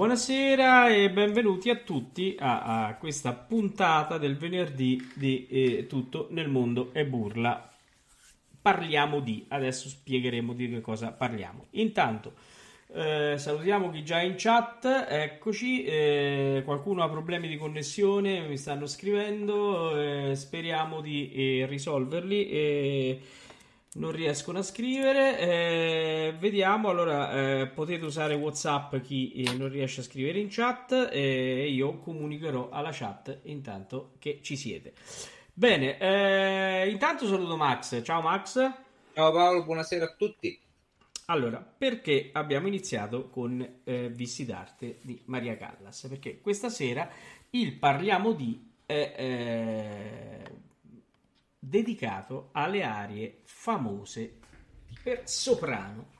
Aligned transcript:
Buonasera 0.00 0.88
e 0.88 1.10
benvenuti 1.10 1.68
a 1.68 1.76
tutti 1.76 2.34
a, 2.38 2.86
a 2.86 2.94
questa 2.94 3.34
puntata 3.34 4.16
del 4.16 4.38
venerdì 4.38 4.98
di 5.14 5.46
eh, 5.46 5.86
Tutto 5.86 6.28
nel 6.30 6.48
mondo 6.48 6.94
è 6.94 7.04
burla. 7.04 7.70
Parliamo 8.62 9.20
di, 9.20 9.44
adesso 9.48 9.90
spiegheremo 9.90 10.54
di 10.54 10.70
che 10.70 10.80
cosa 10.80 11.12
parliamo. 11.12 11.66
Intanto 11.72 12.32
eh, 12.94 13.34
salutiamo 13.36 13.90
chi 13.90 14.02
già 14.02 14.20
è 14.20 14.24
in 14.24 14.36
chat, 14.38 14.86
eccoci, 15.06 15.84
eh, 15.84 16.62
qualcuno 16.64 17.02
ha 17.02 17.10
problemi 17.10 17.46
di 17.46 17.58
connessione, 17.58 18.48
mi 18.48 18.56
stanno 18.56 18.86
scrivendo, 18.86 20.00
eh, 20.00 20.34
speriamo 20.34 21.02
di 21.02 21.30
eh, 21.30 21.66
risolverli. 21.68 22.48
Non 23.92 24.12
riescono 24.12 24.58
a 24.58 24.62
scrivere. 24.62 25.38
Eh, 25.38 26.36
vediamo. 26.38 26.88
Allora, 26.90 27.32
eh, 27.60 27.66
potete 27.66 28.04
usare 28.04 28.34
WhatsApp 28.34 28.96
chi 28.98 29.32
eh, 29.32 29.56
non 29.56 29.68
riesce 29.68 30.00
a 30.00 30.04
scrivere 30.04 30.38
in 30.38 30.46
chat 30.48 31.08
e 31.10 31.68
io 31.68 31.98
comunicherò 31.98 32.68
alla 32.70 32.90
chat 32.92 33.40
intanto 33.44 34.12
che 34.18 34.38
ci 34.42 34.56
siete. 34.56 34.92
Bene, 35.52 35.98
eh, 35.98 36.88
intanto 36.88 37.26
saluto 37.26 37.56
Max. 37.56 38.00
Ciao 38.04 38.20
Max. 38.20 38.52
Ciao 39.12 39.32
Paolo, 39.32 39.64
buonasera 39.64 40.04
a 40.04 40.14
tutti. 40.16 40.56
Allora, 41.26 41.58
perché 41.58 42.30
abbiamo 42.32 42.68
iniziato 42.68 43.28
con 43.28 43.80
eh, 43.82 44.08
Vissi 44.08 44.46
d'arte 44.46 44.98
di 45.02 45.20
Maria 45.24 45.56
Callas? 45.56 46.06
Perché 46.08 46.40
questa 46.40 46.68
sera 46.68 47.10
il 47.50 47.74
parliamo 47.74 48.32
di 48.32 48.68
eh, 48.86 50.44
dedicato 51.62 52.48
alle 52.52 52.82
arie 52.82 53.40
famose 53.44 54.38
per 55.02 55.28
soprano. 55.28 56.18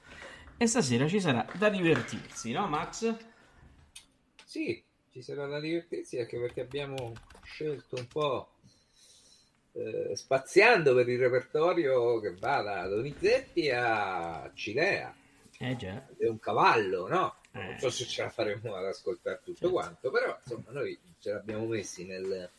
E 0.59 0.67
stasera 0.67 1.09
ci 1.09 1.21
sarà 1.21 1.47
da 1.57 1.71
divertirsi, 1.71 2.53
no 2.53 2.67
Max? 2.69 3.17
Sì, 4.45 4.83
ci 5.11 5.23
sarà 5.23 5.47
da 5.47 5.59
divertirsi 5.59 6.19
anche 6.19 6.39
perché 6.39 6.61
abbiamo 6.61 7.15
scelto 7.43 7.97
un 7.97 8.07
po' 8.07 8.55
eh, 9.73 10.15
spaziando 10.15 10.95
per 10.95 11.09
il 11.09 11.19
repertorio 11.19 12.21
che 12.21 12.35
va 12.35 12.61
da 12.61 12.87
Donizetti 12.87 13.71
a 13.71 14.51
Cilea. 14.55 15.15
Eh 15.59 15.77
già. 15.77 16.07
È 16.19 16.27
un 16.27 16.39
cavallo, 16.39 17.09
no? 17.09 17.37
Non 17.53 17.71
Eh. 17.73 17.79
so 17.79 17.91
se 17.91 18.05
ce 18.05 18.23
la 18.23 18.31
faremo 18.31 18.75
ad 18.75 18.85
ascoltare 18.85 19.41
tutto 19.43 19.59
Certo. 19.59 19.73
quanto, 19.73 20.11
però 20.11 20.39
insomma 20.45 20.71
noi 20.73 20.99
ce 21.19 21.33
l'abbiamo 21.33 21.67
messi 21.67 22.05
nel, 22.05 22.51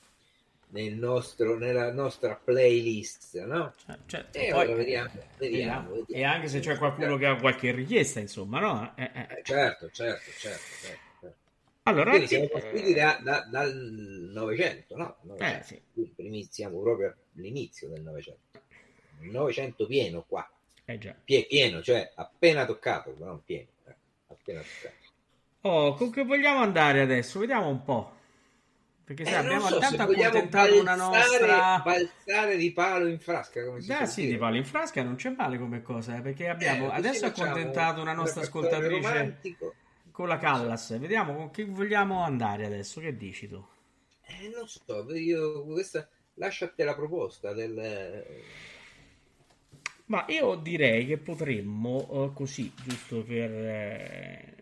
nel 0.71 0.93
nostro, 0.95 1.57
nella 1.57 1.91
nostra 1.91 2.35
playlist, 2.35 3.43
no? 3.45 3.73
Cioè, 3.85 3.97
certo, 4.05 4.37
E 4.37 4.49
poi- 4.51 4.67
ora 4.67 4.75
vediamo, 4.75 5.09
vediamo, 5.37 5.89
vediamo. 5.91 6.05
E 6.07 6.23
anche 6.23 6.47
se 6.47 6.59
c'è 6.59 6.77
qualcuno 6.77 7.17
che 7.17 7.25
ha 7.25 7.35
qualche 7.35 7.71
richiesta, 7.71 8.19
insomma, 8.19 8.59
no? 8.59 8.93
Eh, 8.95 9.09
eh. 9.13 9.27
Eh, 9.37 9.41
certo, 9.43 9.89
certo, 9.89 10.31
certo, 10.31 10.59
certo, 10.81 10.99
certo. 11.19 11.35
Allora, 11.83 12.11
Quindi 12.11 12.27
siamo 12.27 12.45
eh, 12.45 12.49
partiti 12.49 12.93
da- 12.93 13.19
da- 13.23 13.47
dal 13.49 13.75
Novecento, 14.33 14.95
no? 14.95 15.17
Eh, 15.37 15.61
sì. 15.63 15.81
Primi- 16.15 16.47
siamo 16.49 16.79
proprio 16.81 17.15
all'inizio 17.35 17.89
del 17.89 18.01
Novecento. 18.01 18.59
Il 19.21 19.29
Novecento 19.29 19.85
pieno 19.85 20.23
qua, 20.27 20.49
eh 20.85 20.97
già. 20.97 21.15
Pie- 21.23 21.45
pieno, 21.45 21.81
cioè 21.81 22.11
appena 22.15 22.65
toccato, 22.65 23.15
ma 23.19 23.27
non 23.27 23.43
pieno, 23.43 23.67
eh, 23.87 23.95
appena 24.27 24.61
toccato. 24.61 24.99
Oh, 25.63 25.93
con 25.95 26.09
che 26.11 26.23
vogliamo 26.23 26.61
andare 26.61 27.01
adesso? 27.01 27.39
Vediamo 27.39 27.67
un 27.67 27.83
po'. 27.83 28.19
Perché 29.13 29.25
se 29.25 29.31
Eh, 29.31 29.35
abbiamo 29.35 29.67
so, 29.67 29.77
tanto 29.77 30.01
accontentato 30.03 30.79
una 30.79 30.95
nostra... 30.95 31.81
balzare 31.83 32.55
di 32.55 32.71
palo 32.71 33.07
in 33.07 33.19
frasca, 33.19 33.65
come 33.65 33.81
si 33.81 33.93
suol 33.93 34.07
sì, 34.07 34.21
dire. 34.21 34.31
di 34.33 34.37
palo 34.37 34.55
in 34.55 34.63
frasca 34.65 35.03
non 35.03 35.15
c'è 35.15 35.29
male 35.31 35.57
come 35.57 35.81
cosa, 35.81 36.15
eh, 36.17 36.21
perché 36.21 36.47
abbiamo 36.47 36.89
Eh, 36.91 36.95
adesso 36.95 37.25
accontentato 37.25 37.99
una 38.01 38.11
un 38.11 38.17
nostra 38.17 38.41
ascoltatrice 38.41 38.89
romantico. 39.13 39.75
con 40.11 40.27
la 40.29 40.37
Callas. 40.37 40.97
Vediamo 40.97 41.35
con 41.35 41.51
chi 41.51 41.63
vogliamo 41.63 42.23
andare 42.23 42.65
adesso. 42.65 43.01
Che 43.01 43.17
dici 43.17 43.47
tu? 43.49 43.61
Eh, 44.23 44.47
non 44.49 44.67
so, 44.67 45.13
io 45.15 45.63
questa 45.65 46.09
lascia 46.35 46.65
a 46.65 46.69
te 46.69 46.83
la 46.83 46.95
proposta 46.95 47.53
del 47.53 47.75
Ma 50.05 50.25
io 50.27 50.55
direi 50.57 51.07
che 51.07 51.17
potremmo, 51.17 52.07
eh, 52.11 52.33
così, 52.35 52.71
giusto 52.75 53.23
per... 53.23 53.51
eh, 53.51 54.55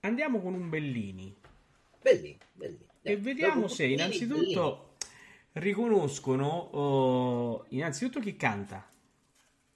Andiamo 0.00 0.40
con 0.40 0.54
un 0.54 0.68
Bellini. 0.70 1.36
Bellini, 2.02 2.38
Bellini. 2.54 2.86
E 3.06 3.12
Eh, 3.12 3.16
vediamo 3.16 3.68
se 3.68 3.86
innanzitutto 3.86 4.96
riconoscono 5.52 6.46
oh, 6.46 7.64
innanzitutto 7.68 8.20
chi 8.20 8.36
canta. 8.36 8.84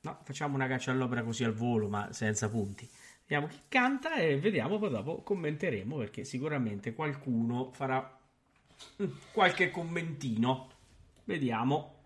No, 0.02 0.18
facciamo 0.24 0.54
una 0.56 0.66
caccia 0.66 0.90
all'opera 0.90 1.22
così 1.22 1.44
al 1.44 1.52
volo, 1.52 1.88
ma 1.88 2.12
senza 2.12 2.48
punti. 2.48 2.88
Vediamo 3.20 3.46
chi 3.46 3.60
canta 3.68 4.14
e 4.16 4.38
vediamo 4.38 4.78
poi 4.78 4.90
dopo 4.90 5.22
commenteremo 5.22 5.96
perché 5.96 6.24
sicuramente 6.24 6.92
qualcuno 6.94 7.70
farà 7.72 8.18
qualche 9.32 9.70
commentino. 9.70 10.70
Vediamo. 11.24 11.99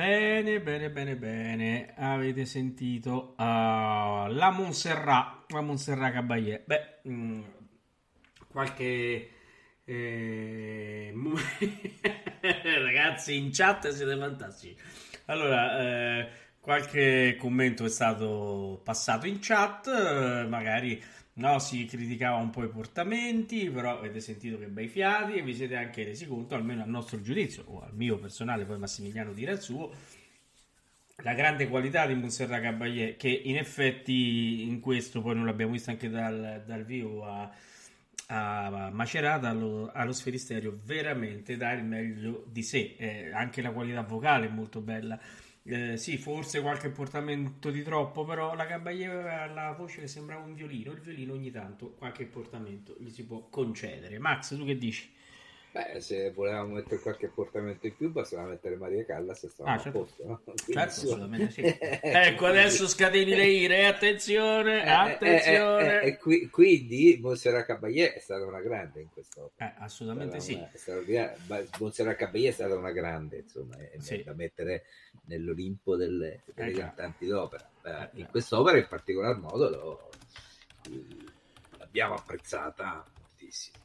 Bene, 0.00 0.62
bene, 0.62 0.88
bene, 0.88 1.14
bene. 1.14 1.92
Avete 1.94 2.46
sentito 2.46 3.34
uh, 3.36 3.42
la 4.32 4.50
Montserrat, 4.50 5.52
la 5.52 5.60
Montserrat 5.60 6.14
Caballé. 6.14 6.62
Beh, 6.64 7.00
mh, 7.02 7.12
mm, 7.12 7.42
qualche... 8.48 9.30
Eh, 9.84 11.12
ragazzi 12.80 13.36
in 13.36 13.50
chat 13.52 13.90
siete 13.90 14.16
fantastici. 14.16 14.74
Allora, 15.26 15.78
eh, 15.82 16.28
qualche 16.60 17.36
commento 17.38 17.84
è 17.84 17.90
stato 17.90 18.80
passato 18.82 19.26
in 19.26 19.36
chat, 19.38 19.86
eh, 19.86 20.46
magari 20.48 20.98
no, 21.40 21.58
si 21.58 21.86
criticava 21.86 22.36
un 22.36 22.50
po' 22.50 22.62
i 22.62 22.68
portamenti, 22.68 23.68
però 23.70 23.96
avete 23.98 24.20
sentito 24.20 24.58
che 24.58 24.66
bei 24.66 24.88
fiati 24.88 25.32
e 25.32 25.42
vi 25.42 25.54
siete 25.54 25.74
anche 25.74 26.04
resi 26.04 26.26
conto, 26.26 26.54
almeno 26.54 26.82
al 26.82 26.88
nostro 26.88 27.20
giudizio, 27.22 27.64
o 27.66 27.80
al 27.80 27.94
mio 27.94 28.18
personale, 28.18 28.64
poi 28.64 28.78
Massimiliano 28.78 29.32
dirà 29.32 29.52
il 29.52 29.60
suo, 29.60 29.90
la 31.22 31.32
grande 31.32 31.66
qualità 31.68 32.06
di 32.06 32.14
Montserrat 32.14 32.60
Caballé, 32.60 33.16
che 33.16 33.28
in 33.28 33.56
effetti 33.56 34.68
in 34.68 34.80
questo, 34.80 35.22
poi 35.22 35.34
non 35.34 35.46
l'abbiamo 35.46 35.72
visto 35.72 35.90
anche 35.90 36.10
dal, 36.10 36.62
dal 36.66 36.84
vivo 36.84 37.24
a, 37.24 37.50
a 38.26 38.90
Macerata, 38.92 39.48
allo, 39.48 39.90
allo 39.94 40.12
Sferisterio, 40.12 40.78
veramente 40.84 41.56
dà 41.56 41.72
il 41.72 41.84
meglio 41.84 42.44
di 42.48 42.62
sé, 42.62 42.96
eh, 42.98 43.30
anche 43.32 43.62
la 43.62 43.70
qualità 43.70 44.02
vocale 44.02 44.46
è 44.46 44.50
molto 44.50 44.80
bella 44.80 45.18
eh, 45.64 45.96
sì, 45.96 46.16
forse 46.16 46.60
qualche 46.60 46.90
portamento 46.90 47.70
di 47.70 47.82
troppo, 47.82 48.24
però 48.24 48.54
la 48.54 48.66
Caballé 48.66 49.06
aveva 49.06 49.46
la 49.46 49.72
voce 49.72 50.00
che 50.00 50.06
sembrava 50.08 50.44
un 50.44 50.54
violino. 50.54 50.92
Il 50.92 51.00
violino 51.00 51.34
ogni 51.34 51.50
tanto 51.50 51.92
qualche 51.94 52.26
portamento 52.26 52.96
gli 52.98 53.10
si 53.10 53.24
può 53.24 53.48
concedere. 53.48 54.18
Max, 54.18 54.56
tu 54.56 54.64
che 54.64 54.76
dici? 54.78 55.10
Beh, 55.72 56.00
se 56.00 56.32
volevamo 56.32 56.74
mettere 56.74 57.00
qualche 57.00 57.28
portamento 57.28 57.86
in 57.86 57.96
più, 57.96 58.10
bastava 58.10 58.48
mettere 58.48 58.74
Maria 58.74 59.04
Callas 59.04 59.44
e 59.44 59.48
stavamo 59.48 59.76
ah, 59.76 59.78
certo. 59.78 59.98
a 59.98 60.02
posto. 60.02 60.26
No? 60.26 60.42
Certo, 60.56 61.50
sì. 61.50 61.62
ecco, 62.02 62.46
adesso 62.46 62.88
scateni 62.88 63.36
le 63.36 63.46
ire, 63.46 63.86
attenzione, 63.86 64.84
eh, 64.84 64.90
attenzione. 64.90 66.00
Eh, 66.00 66.06
eh, 66.06 66.08
eh 66.08 66.16
qui, 66.18 66.48
quindi 66.50 67.18
Monserrat 67.20 67.66
Caballé 67.66 68.14
è 68.14 68.18
stata 68.18 68.44
una 68.44 68.60
grande 68.60 69.00
in 69.00 69.10
quest'opera. 69.12 69.70
Eh, 69.70 69.74
assolutamente 69.78 70.40
sì. 70.40 70.60
Monserrat 71.78 72.16
Caballé 72.16 72.48
è 72.48 72.52
stata 72.52 72.74
una 72.74 72.90
grande, 72.90 73.36
insomma, 73.38 73.76
è 73.76 73.92
sì. 73.98 74.24
da 74.24 74.34
mettere 74.34 74.86
nell'Olimpo 75.26 75.94
delle, 75.94 76.42
delle 76.52 76.72
cantanti 76.72 77.26
d'opera. 77.26 78.10
in 78.14 78.26
quest'opera 78.28 78.76
in 78.76 78.88
particolar 78.88 79.36
modo 79.38 79.68
lo, 79.68 80.10
l'abbiamo 81.78 82.14
apprezzata 82.14 83.04
moltissimo. 83.20 83.79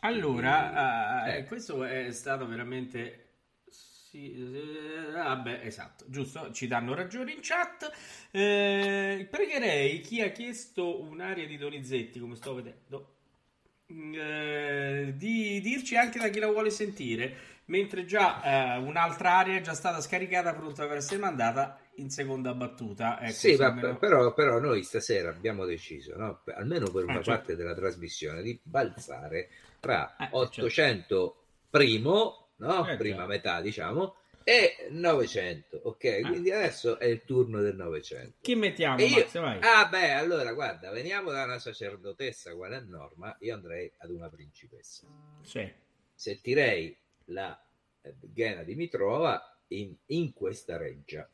Allora, 0.00 1.26
eh, 1.26 1.38
eh, 1.38 1.44
questo 1.44 1.84
è 1.84 2.10
stato 2.12 2.46
veramente... 2.46 3.26
Sì, 3.68 4.32
eh, 4.32 5.12
vabbè, 5.12 5.60
esatto, 5.62 6.04
giusto, 6.08 6.50
ci 6.52 6.66
danno 6.66 6.94
ragione 6.94 7.32
in 7.32 7.38
chat. 7.42 7.90
Eh, 8.32 9.28
pregherei 9.30 10.00
chi 10.00 10.20
ha 10.20 10.30
chiesto 10.30 11.00
un'aria 11.00 11.46
di 11.46 11.56
Donizetti, 11.56 12.18
come 12.18 12.34
sto 12.34 12.54
vedendo, 12.54 13.18
eh, 13.86 15.12
di 15.16 15.60
dirci 15.60 15.96
anche 15.96 16.18
da 16.18 16.28
chi 16.28 16.40
la 16.40 16.48
vuole 16.50 16.70
sentire, 16.70 17.36
mentre 17.66 18.04
già 18.04 18.42
eh, 18.42 18.78
un'altra 18.78 19.36
aria 19.36 19.58
è 19.58 19.60
già 19.60 19.74
stata 19.74 20.00
scaricata 20.00 20.54
pronta 20.54 20.88
per 20.88 20.96
essere 20.96 21.20
mandata 21.20 21.78
in 21.96 22.10
seconda 22.10 22.52
battuta. 22.52 23.20
Ecco, 23.20 23.32
sì, 23.32 23.56
ma 23.56 23.94
però, 23.94 24.32
però, 24.32 24.58
noi 24.58 24.82
stasera 24.82 25.30
abbiamo 25.30 25.64
deciso, 25.64 26.16
no? 26.16 26.42
almeno 26.54 26.90
per 26.90 27.04
una 27.04 27.20
ah, 27.20 27.22
parte 27.22 27.54
della 27.54 27.74
trasmissione, 27.74 28.42
di 28.42 28.58
balzare 28.60 29.50
tra 29.80 30.16
eh, 30.16 30.28
800 30.30 30.70
certo. 30.70 31.44
primo, 31.70 32.50
no? 32.56 32.86
eh, 32.86 32.96
prima 32.96 33.16
certo. 33.16 33.30
metà 33.30 33.60
diciamo, 33.60 34.14
e 34.44 34.88
900, 34.90 35.80
ok? 35.84 36.20
Ah. 36.24 36.28
Quindi 36.28 36.50
adesso 36.50 36.98
è 36.98 37.06
il 37.06 37.24
turno 37.24 37.60
del 37.60 37.76
900. 37.76 38.38
Chi 38.40 38.54
mettiamo, 38.54 39.00
io... 39.00 39.16
Max, 39.16 39.38
vai. 39.38 39.58
Ah 39.60 39.86
beh, 39.86 40.12
allora 40.12 40.52
guarda, 40.52 40.90
veniamo 40.90 41.30
da 41.30 41.44
una 41.44 41.58
sacerdotessa 41.58 42.54
quale 42.54 42.78
è 42.78 42.80
Norma, 42.80 43.36
io 43.40 43.54
andrei 43.54 43.90
ad 43.98 44.10
una 44.10 44.28
principessa. 44.28 45.06
Sì. 45.42 45.70
Sentirei 46.14 46.96
la 47.26 47.58
eh, 48.02 48.14
Ghena 48.20 48.62
Dimitrova 48.62 49.58
in, 49.68 49.94
in 50.06 50.32
questa 50.32 50.76
reggia. 50.76 51.28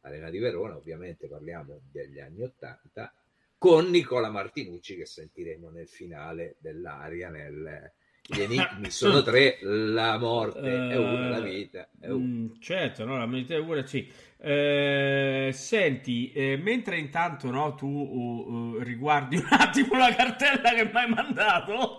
Arena 0.00 0.30
di 0.30 0.38
Verona, 0.38 0.76
ovviamente 0.76 1.28
parliamo 1.28 1.80
degli 1.90 2.20
anni 2.20 2.42
80, 2.42 3.14
con 3.64 3.88
Nicola 3.88 4.28
Martinucci 4.28 4.94
che 4.94 5.06
sentiremo 5.06 5.70
nel 5.70 5.88
finale 5.88 6.56
dell'aria 6.60 7.30
nel, 7.30 7.90
gli 8.20 8.42
enigmi 8.42 8.90
sono 8.92 9.22
tre, 9.22 9.56
la 9.62 10.18
morte 10.18 10.60
è 10.60 10.96
una, 10.98 11.30
la 11.30 11.40
vita 11.40 11.88
è 11.98 12.08
una. 12.08 12.26
Mm, 12.26 12.46
certo, 12.60 13.06
no, 13.06 13.16
la 13.16 13.24
vita 13.24 13.54
è 13.54 13.58
una, 13.58 13.86
sì. 13.86 14.06
Eh, 14.36 15.48
senti, 15.54 16.30
eh, 16.32 16.58
mentre 16.58 16.98
intanto 16.98 17.50
no, 17.50 17.74
tu 17.74 17.86
uh, 17.86 18.52
uh, 18.52 18.78
riguardi 18.80 19.36
un 19.36 19.48
attimo 19.48 19.96
la 19.96 20.14
cartella 20.14 20.74
che 20.74 20.84
mi 20.84 20.98
hai 20.98 21.08
mandato. 21.08 21.98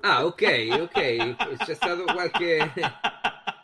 ah, 0.00 0.24
ok, 0.24 0.78
ok, 0.80 1.56
c'è 1.62 1.74
stato 1.74 2.04
qualche 2.04 2.72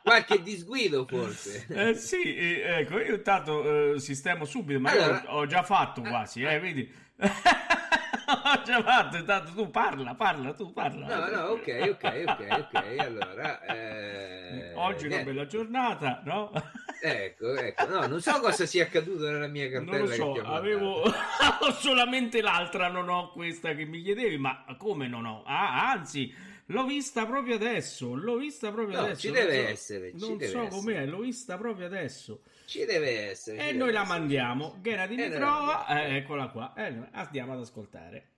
qualche 0.04 0.42
disguido 0.42 1.06
forse. 1.06 1.66
Eh, 1.74 1.94
sì, 1.94 2.60
ecco, 2.60 3.00
io 3.00 3.14
intanto 3.14 3.94
eh, 3.94 4.00
sistemo 4.00 4.44
subito, 4.44 4.78
ma 4.78 4.90
allora, 4.90 5.24
ho, 5.34 5.46
già 5.46 5.62
fatto 5.62 6.02
eh, 6.04 6.08
quasi, 6.08 6.42
eh, 6.42 6.60
vedi. 6.60 6.92
ho 7.16 8.62
già 8.62 8.82
fatto, 8.82 9.16
intanto 9.16 9.52
tu 9.52 9.70
parla, 9.70 10.14
parla, 10.14 10.52
tu 10.52 10.72
parla. 10.72 11.06
No, 11.06 11.36
no, 11.36 11.42
ok, 11.52 11.88
ok, 11.90 12.24
ok, 12.26 12.46
ok, 12.50 12.98
allora... 12.98 13.64
Eh, 13.64 14.72
Oggi 14.74 15.06
è 15.06 15.14
una 15.14 15.22
bella 15.22 15.46
giornata, 15.46 16.20
no? 16.24 16.52
Ecco, 17.06 17.54
ecco, 17.54 17.86
no, 17.86 18.06
non 18.06 18.22
so 18.22 18.40
cosa 18.40 18.64
sia 18.64 18.84
accaduto 18.84 19.30
nella 19.30 19.46
mia 19.46 19.68
cartella. 19.68 19.98
Non 19.98 20.08
lo 20.08 20.14
so, 20.14 20.40
avevo 20.40 21.02
ho 21.02 21.72
solamente 21.72 22.40
l'altra, 22.40 22.88
non 22.88 23.10
ho 23.10 23.30
questa 23.32 23.74
che 23.74 23.84
mi 23.84 24.00
chiedevi, 24.00 24.38
ma 24.38 24.64
come 24.78 25.06
non 25.06 25.26
ho? 25.26 25.42
Ah, 25.44 25.90
anzi 25.90 26.34
L'ho 26.66 26.84
vista 26.86 27.26
proprio 27.26 27.56
adesso. 27.56 28.14
L'ho 28.14 28.36
vista 28.36 28.70
proprio 28.72 28.96
no, 28.98 29.04
adesso. 29.04 29.20
Ci 29.20 29.30
deve 29.30 29.64
so, 29.64 29.68
essere. 29.68 30.12
non 30.14 30.36
deve 30.36 30.50
so 30.50 30.62
essere. 30.62 30.68
com'è, 30.68 31.06
l'ho 31.06 31.20
vista 31.20 31.56
proprio 31.58 31.86
adesso. 31.86 32.42
Ci 32.66 32.84
deve 32.84 33.30
essere. 33.30 33.68
E 33.68 33.72
noi 33.72 33.92
la 33.92 34.02
essere. 34.02 34.18
mandiamo. 34.18 34.78
Ghera 34.80 35.06
di 35.06 35.16
Nitrova, 35.16 35.86
eh, 35.88 36.16
eccola 36.16 36.48
qua. 36.48 36.72
Eh, 36.74 37.08
andiamo 37.12 37.52
ad 37.52 37.60
ascoltare. 37.60 38.28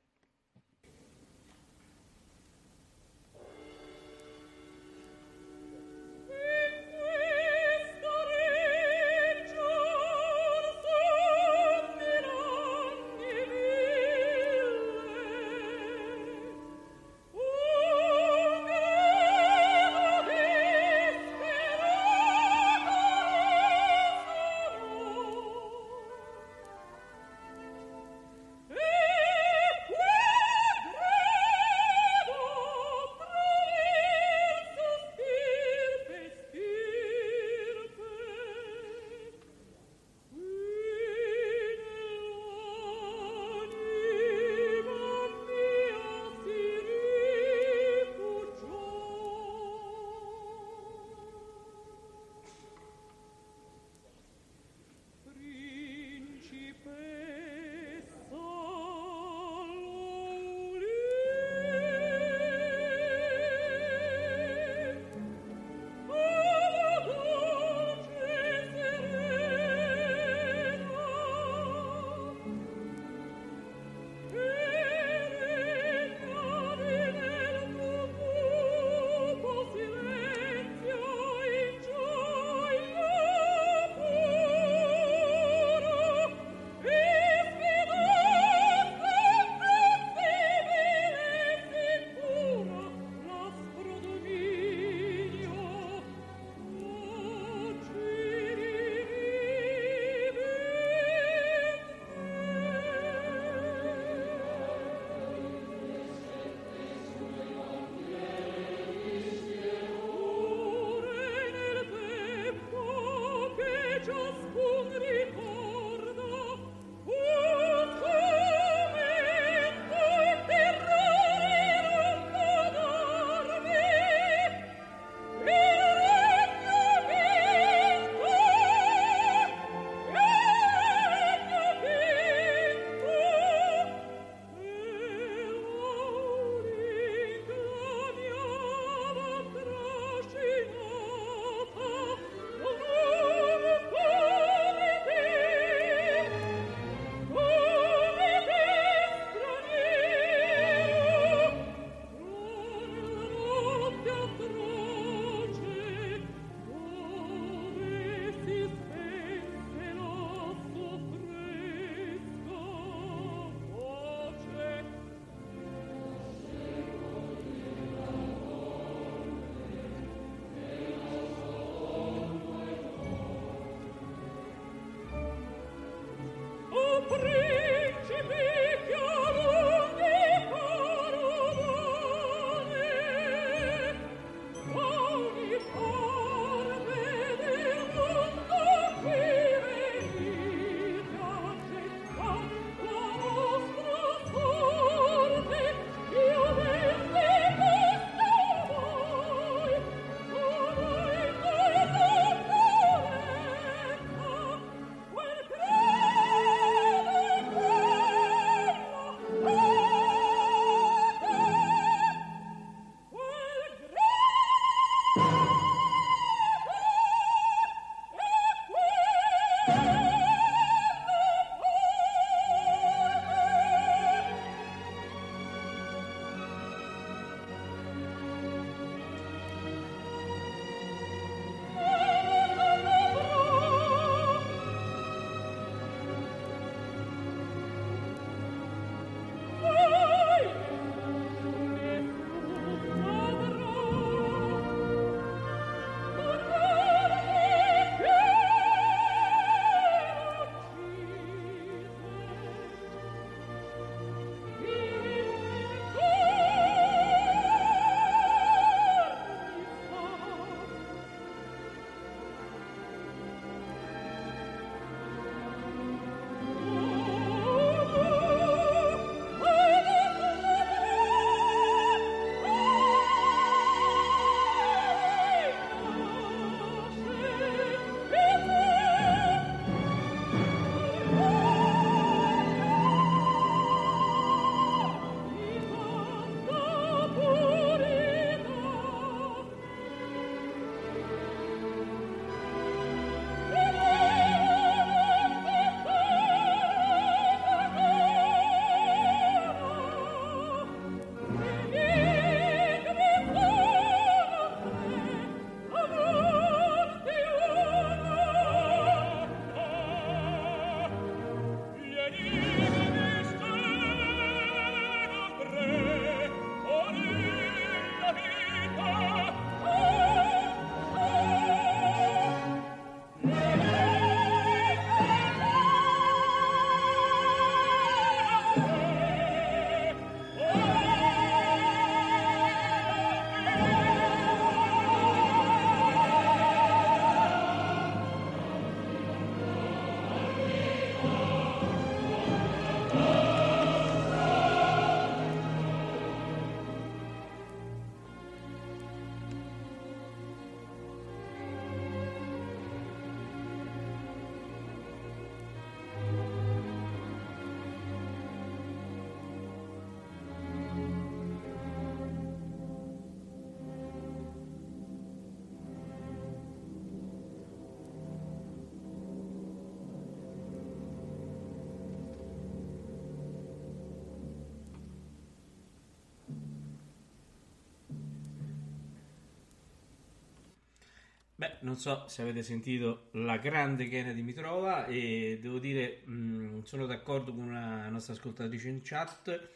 Beh, 381.38 381.56
non 381.60 381.76
so 381.76 382.08
se 382.08 382.22
avete 382.22 382.42
sentito 382.42 383.08
la 383.12 383.36
grande 383.36 383.88
Kena 383.88 384.12
Dimitrova 384.12 384.86
e 384.86 385.38
devo 385.38 385.58
dire, 385.58 386.00
mh, 386.06 386.62
sono 386.62 386.86
d'accordo 386.86 387.34
con 387.34 387.44
una 387.44 387.90
nostra 387.90 388.14
ascoltatrice 388.14 388.70
in 388.70 388.80
chat, 388.82 389.50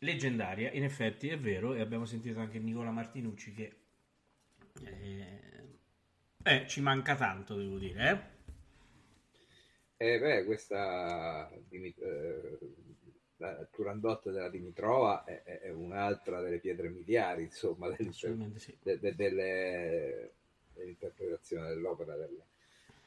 leggendaria, 0.00 0.70
in 0.72 0.84
effetti 0.84 1.30
è 1.30 1.38
vero, 1.38 1.72
e 1.72 1.80
abbiamo 1.80 2.04
sentito 2.04 2.38
anche 2.38 2.58
Nicola 2.58 2.90
Martinucci 2.90 3.54
che 3.54 3.76
eh, 4.84 5.40
eh, 6.42 6.66
ci 6.68 6.82
manca 6.82 7.16
tanto, 7.16 7.56
devo 7.56 7.78
dire. 7.78 8.30
Eh, 9.96 10.14
eh 10.14 10.18
beh, 10.18 10.44
questa 10.44 11.50
eh, 11.50 12.58
la 13.36 13.66
Turandot 13.70 14.30
della 14.30 14.50
Dimitrova 14.50 15.24
è, 15.24 15.42
è, 15.44 15.70
un'altra 15.70 16.42
delle 16.42 16.58
pietre 16.58 16.90
miliari, 16.90 17.44
insomma, 17.44 17.88
del, 17.88 18.12
sì. 18.12 18.76
de, 18.82 18.98
de, 18.98 19.14
delle 19.14 20.32
l'interpretazione 20.76 21.68
dell'opera 21.68 22.16
del, 22.16 22.42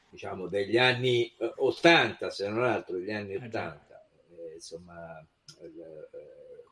diciamo, 0.08 0.46
degli 0.48 0.78
anni 0.78 1.32
80, 1.38 2.30
se 2.30 2.48
non 2.48 2.64
altro 2.64 2.96
degli 2.96 3.12
anni 3.12 3.36
80. 3.36 4.08
Eh, 4.30 4.54
insomma, 4.54 5.20
eh, 5.60 6.08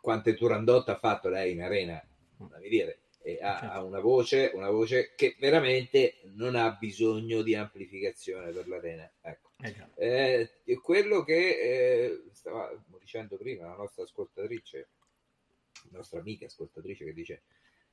quante 0.00 0.34
Turandot 0.34 0.88
ha 0.88 0.98
fatto 0.98 1.28
lei 1.28 1.52
in 1.52 1.62
arena, 1.62 2.02
fammi 2.36 2.68
dire, 2.68 3.00
e 3.22 3.38
ha, 3.40 3.58
certo. 3.58 3.74
ha 3.74 3.82
una, 3.82 4.00
voce, 4.00 4.50
una 4.54 4.68
voce 4.68 5.14
che 5.14 5.34
veramente 5.38 6.20
non 6.34 6.54
ha 6.56 6.70
bisogno 6.72 7.40
di 7.40 7.54
amplificazione 7.54 8.52
per 8.52 8.68
l'arena. 8.68 9.10
Ecco. 9.22 9.52
Eh, 9.96 10.50
eh 10.64 10.80
quello 10.80 11.22
che 11.22 11.58
eh, 11.58 12.22
stava 12.32 12.70
dicendo 13.00 13.38
prima 13.38 13.66
la 13.66 13.76
nostra 13.76 14.02
ascoltatrice, 14.02 14.88
la 15.90 15.98
nostra 15.98 16.20
amica 16.20 16.44
ascoltatrice 16.44 17.06
che 17.06 17.12
dice 17.14 17.42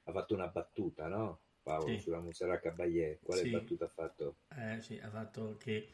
ha 0.03 0.11
fatto 0.11 0.33
una 0.33 0.47
battuta, 0.47 1.07
no? 1.07 1.39
Paolo, 1.61 1.87
sì. 1.87 1.99
sulla 1.99 2.19
Monserrat 2.19 2.61
Caballé. 2.61 3.19
Quale 3.21 3.41
sì. 3.41 3.49
battuta 3.49 3.85
ha 3.85 3.91
fatto? 3.93 4.35
Eh, 4.57 4.81
sì, 4.81 4.99
ha 5.01 5.09
fatto 5.09 5.57
che 5.57 5.93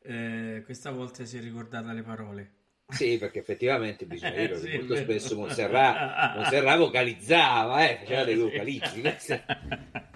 eh, 0.00 0.62
questa 0.64 0.90
volta 0.90 1.24
si 1.24 1.38
è 1.38 1.40
ricordata 1.40 1.92
le 1.92 2.02
parole. 2.02 2.52
Sì, 2.92 3.16
perché 3.16 3.38
effettivamente 3.38 4.04
bisogna 4.04 4.32
dire 4.36 4.60
che 4.60 4.78
molto 4.78 4.96
spesso 4.96 5.36
Monserrat, 5.36 6.36
Monserrat 6.36 6.78
vocalizzava, 6.78 7.88
eh, 7.88 7.98
faceva 7.98 8.24
dei 8.24 8.36
vocalizzi. 8.36 9.00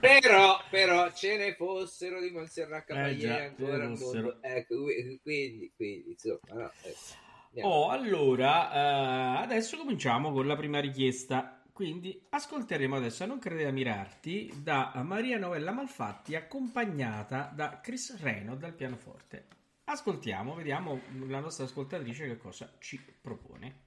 però, 0.01 0.61
però 0.69 1.11
ce 1.13 1.37
ne 1.37 1.55
fossero 1.55 2.21
di 2.21 2.31
Monserrat 2.31 2.83
eh, 2.83 2.93
Caballé 2.93 3.25
eh, 3.25 3.45
ancora 3.45 3.85
ancora. 3.85 4.39
Ecco, 4.41 4.75
quindi, 5.23 5.73
quindi 5.75 6.11
insomma, 6.11 6.41
no, 6.53 6.71
ecco. 6.83 7.25
Oh, 7.63 7.89
allora, 7.89 9.39
uh, 9.39 9.43
adesso 9.43 9.79
cominciamo 9.79 10.33
con 10.33 10.47
la 10.47 10.57
prima 10.57 10.79
richiesta. 10.79 11.63
Quindi 11.77 12.27
ascolteremo 12.31 12.97
adesso 12.97 13.27
Non 13.27 13.39
crede 13.39 13.67
a 13.67 13.71
mirarti 13.71 14.51
da 14.63 14.93
Maria 15.05 15.37
Novella 15.37 15.73
Malfatti 15.73 16.35
accompagnata 16.35 17.53
da 17.55 17.81
Chris 17.83 18.19
Reno 18.19 18.57
dal 18.57 18.73
pianoforte. 18.73 19.47
Ascoltiamo, 19.85 20.55
vediamo 20.55 21.03
la 21.27 21.41
nostra 21.41 21.67
ascoltatrice 21.67 22.29
che 22.29 22.39
cosa 22.39 22.73
ci 22.79 22.99
propone. 23.21 23.85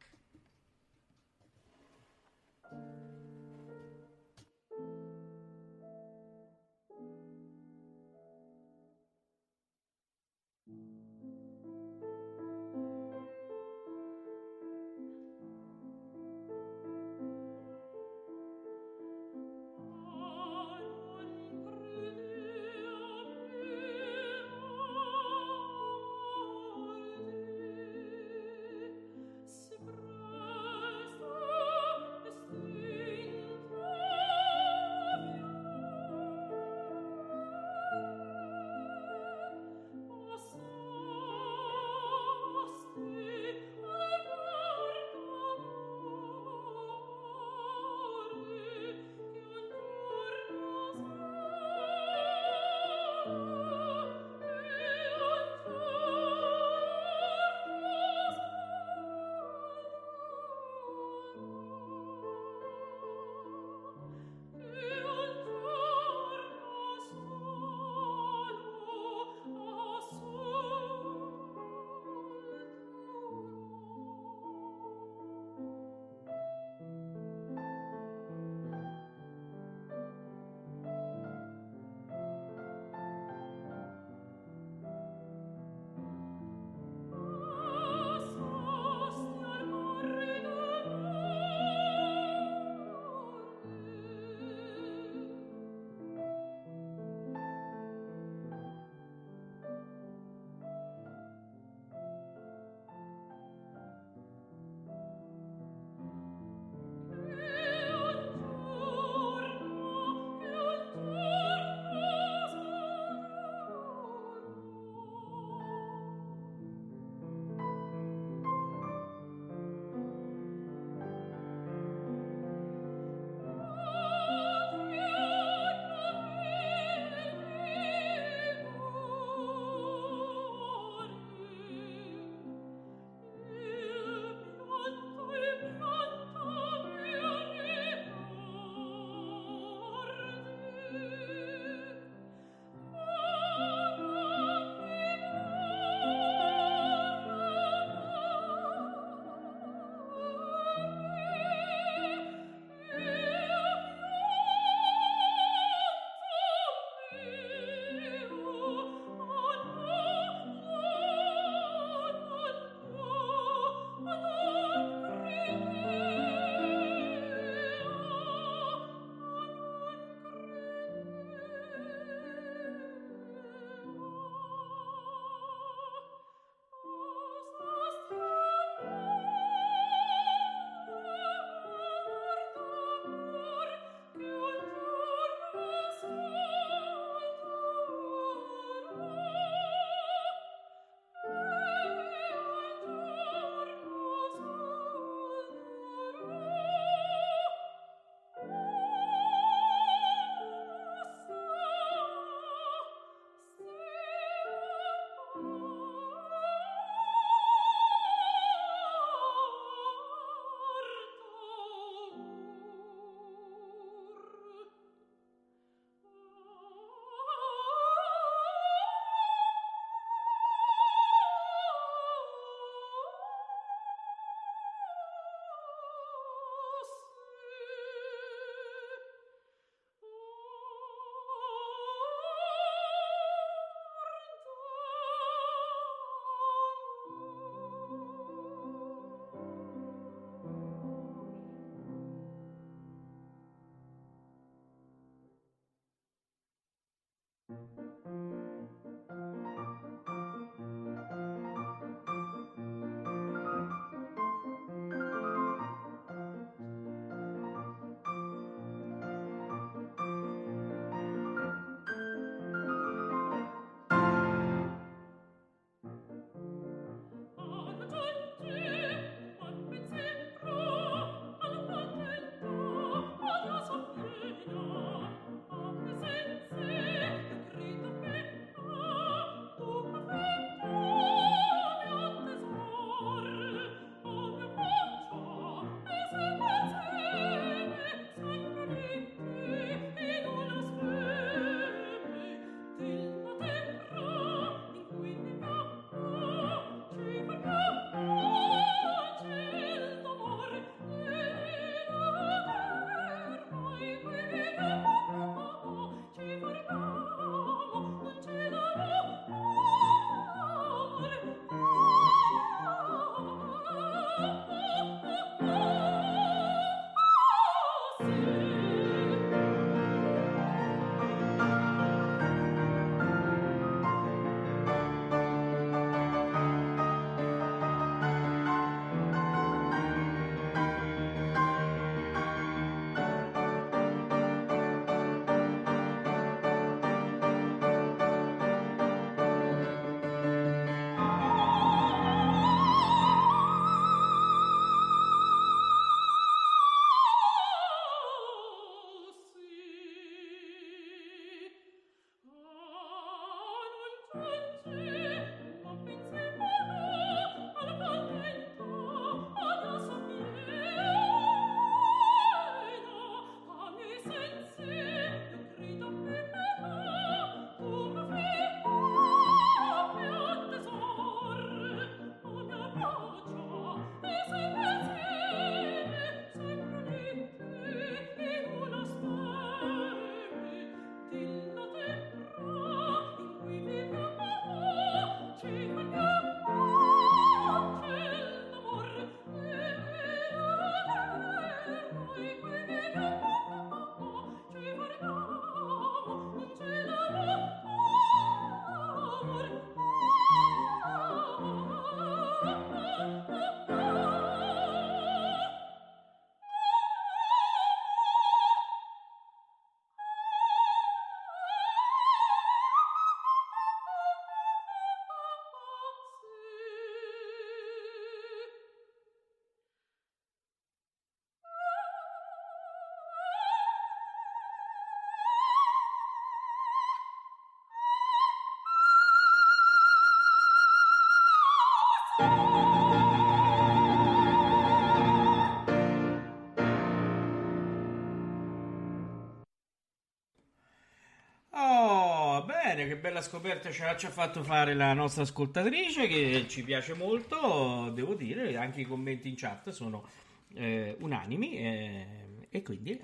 Bella 443.00 443.22
scoperta 443.22 443.72
ci 443.72 443.84
ha, 443.84 443.96
ci 443.96 444.06
ha 444.06 444.10
fatto 444.10 444.44
fare 444.44 444.74
la 444.74 444.94
nostra 444.94 445.24
ascoltatrice 445.24 446.08
che 446.08 446.46
ci 446.48 446.64
piace 446.64 446.94
molto, 446.94 447.90
devo 447.94 448.14
dire, 448.14 448.56
anche 448.58 448.82
i 448.82 448.86
commenti 448.86 449.30
in 449.30 449.36
chat 449.36 449.70
sono 449.70 450.08
eh, 450.54 450.96
unanimi 451.00 451.58
eh, 451.58 452.48
e 452.50 452.62
quindi 452.62 452.92
eh, 452.92 453.02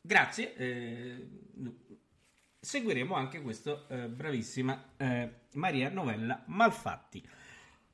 grazie. 0.00 0.54
eh, 0.56 1.28
seguiremo 2.60 3.14
anche 3.14 3.40
questa 3.40 3.74
bravissima 4.08 4.92
eh, 4.96 5.30
Maria 5.54 5.90
Novella 5.90 6.42
Malfatti. 6.46 7.26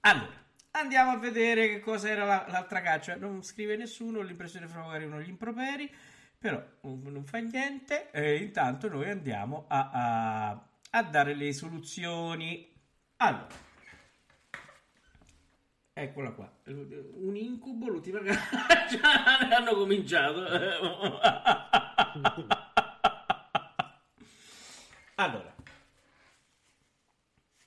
Allora, 0.00 0.44
andiamo 0.70 1.10
a 1.10 1.18
vedere 1.18 1.68
che 1.68 1.80
cosa 1.80 2.08
era 2.08 2.24
la, 2.24 2.46
l'altra 2.48 2.80
caccia. 2.80 3.16
Non 3.16 3.42
scrive 3.42 3.76
nessuno, 3.76 4.20
l'impressione 4.22 4.68
fra 4.68 4.84
magari 4.84 5.04
uno 5.04 5.20
gli 5.20 5.28
improperi, 5.28 5.92
però 6.38 6.62
non 6.82 7.24
fa 7.24 7.38
niente. 7.38 8.10
E 8.12 8.36
intanto 8.36 8.88
noi 8.88 9.10
andiamo 9.10 9.64
a, 9.68 9.90
a, 9.92 10.68
a 10.90 11.02
dare 11.02 11.34
le 11.34 11.52
soluzioni. 11.52 12.72
Allora, 13.16 13.48
eccola 15.92 16.30
qua. 16.30 16.48
Un 16.66 17.34
incubo, 17.34 17.88
l'ultima 17.88 18.20
caccia. 18.20 19.00
Hanno 19.56 19.74
cominciato. 19.74 20.46
allora, 25.16 25.55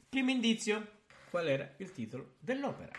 Primo 0.09 0.31
indizio, 0.31 0.87
qual 1.29 1.47
era 1.47 1.71
il 1.77 1.91
titolo 1.91 2.33
dell'opera? 2.39 2.91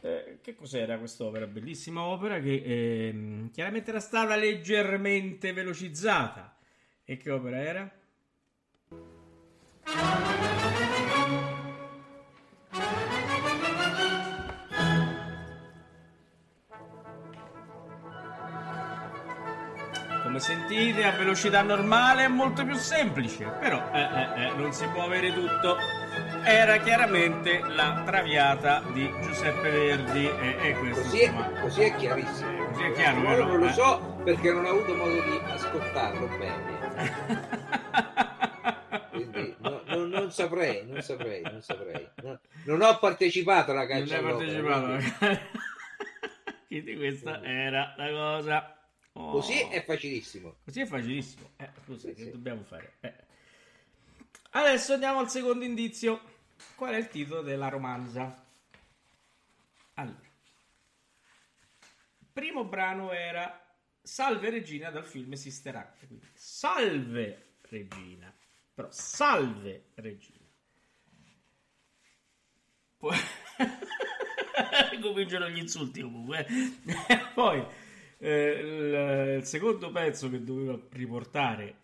Eh, 0.00 0.38
che 0.40 0.54
cos'era 0.54 0.96
quest'opera? 0.96 1.48
Bellissima 1.48 2.02
opera 2.02 2.38
che 2.38 2.62
eh, 2.64 3.48
chiaramente 3.52 3.90
era 3.90 3.98
stata 3.98 4.36
leggermente 4.36 5.52
velocizzata. 5.52 6.56
E 7.04 7.16
che 7.16 7.30
opera 7.32 7.60
era? 7.60 7.92
Come 20.22 20.38
sentite, 20.38 21.02
a 21.02 21.10
velocità 21.10 21.62
normale 21.62 22.26
è 22.26 22.28
molto 22.28 22.64
più 22.64 22.76
semplice, 22.76 23.46
però 23.58 23.90
eh, 23.92 24.00
eh, 24.00 24.44
eh, 24.44 24.54
non 24.54 24.72
si 24.72 24.86
può 24.86 25.02
avere 25.02 25.34
tutto 25.34 25.99
era 26.44 26.78
chiaramente 26.78 27.60
la 27.60 28.02
Traviata 28.04 28.82
di 28.92 29.10
Giuseppe 29.22 29.70
Verdi 29.70 30.26
e, 30.26 30.56
e 30.68 30.72
questo 30.74 31.02
così, 31.02 31.20
è, 31.20 31.60
così 31.60 31.82
è 31.82 31.94
chiarissimo. 31.96 32.66
così 32.66 32.82
è 32.82 32.92
chiaro, 32.92 33.20
no, 33.20 33.36
non 33.36 33.58
lo 33.58 33.66
eh. 33.66 33.72
so 33.72 34.20
perché 34.24 34.52
non 34.52 34.64
ho 34.64 34.70
avuto 34.70 34.94
modo 34.94 35.22
di 35.22 35.40
ascoltarlo 35.44 36.26
bene. 36.38 36.78
Quindi 39.10 39.56
no, 39.58 39.82
no, 39.86 40.06
non 40.06 40.30
saprei 40.30 40.86
non 40.86 41.02
saprei 41.02 41.42
non 41.42 41.62
saprei. 41.62 42.08
No, 42.22 42.40
non 42.64 42.82
ho 42.82 42.98
partecipato 42.98 43.72
alla 43.72 43.86
caccia 43.86 44.20
non 44.20 44.26
hai 44.26 44.32
partecipato 44.32 45.48
quindi. 46.66 46.96
Questa 46.96 47.42
era 47.42 47.94
la 47.96 48.10
cosa. 48.10 48.74
Oh. 49.12 49.32
così 49.32 49.58
è 49.68 49.84
facilissimo. 49.84 50.56
Così 50.64 50.80
è 50.82 50.86
facilissimo. 50.86 51.50
Eh, 51.56 51.68
scusa 51.84 52.08
sì, 52.08 52.14
che 52.14 52.22
sì. 52.24 52.30
dobbiamo 52.30 52.62
fare? 52.62 52.92
Eh. 53.00 53.28
Adesso 54.50 54.94
andiamo 54.94 55.20
al 55.20 55.30
secondo 55.30 55.64
indizio. 55.64 56.20
Qual 56.74 56.92
è 56.92 56.96
il 56.96 57.08
titolo 57.08 57.42
della 57.42 57.68
romanza? 57.68 58.44
Allora, 59.94 60.28
primo 62.32 62.64
brano 62.64 63.12
era 63.12 63.60
Salve 64.02 64.50
Regina 64.50 64.90
dal 64.90 65.04
film 65.04 65.32
Sister 65.34 65.76
Act. 65.76 66.06
Quindi, 66.06 66.26
salve 66.34 67.56
Regina. 67.62 68.34
Però 68.74 68.90
salve 68.90 69.90
Regina. 69.94 70.38
Poi 72.96 73.16
cominciano 75.00 75.48
gli 75.48 75.58
insulti 75.58 76.02
comunque. 76.02 76.46
Poi 77.34 77.64
eh, 78.18 78.50
il, 78.50 79.36
il, 79.38 79.44
secondo 79.44 79.90
pezzo 79.90 80.28
che 80.28 80.42
doveva 80.42 80.78
riportare 80.90 81.76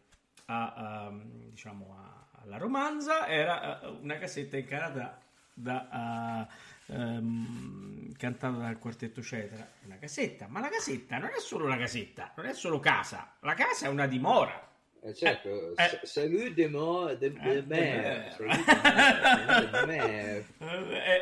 a, 0.47 0.73
a 0.73 1.11
diciamo 1.13 1.97
a 1.97 2.16
la 2.47 2.59
romanza 2.59 3.27
era 3.27 3.81
uh, 3.83 4.03
una 4.03 4.19
cassetta 4.19 4.57
incarata 4.57 5.21
da, 5.53 6.47
uh, 6.87 6.95
um, 6.95 8.13
cantata 8.17 8.57
dal 8.57 8.79
quartetto 8.79 9.23
Cetera. 9.23 9.69
Una 9.85 9.99
casetta, 9.99 10.47
ma 10.49 10.61
la 10.61 10.69
casetta 10.69 11.19
non 11.19 11.31
è 11.35 11.41
solo 11.41 11.65
una 11.65 11.77
casetta, 11.77 12.33
non 12.37 12.47
è 12.47 12.53
solo 12.53 12.81
casa, 12.81 13.35
la 13.41 13.55
casa 13.55 13.87
è 13.87 13.89
una 13.89 14.07
dimora. 14.07 14.75
Eh 15.07 15.15
certo, 15.15 15.77
eh, 15.77 15.85
eh, 15.85 16.01
salut 16.03 16.53
de 16.53 16.67
mo 16.67 17.15
de, 17.15 17.31
de, 17.31 17.59
eh, 17.59 17.63
me. 19.87 20.45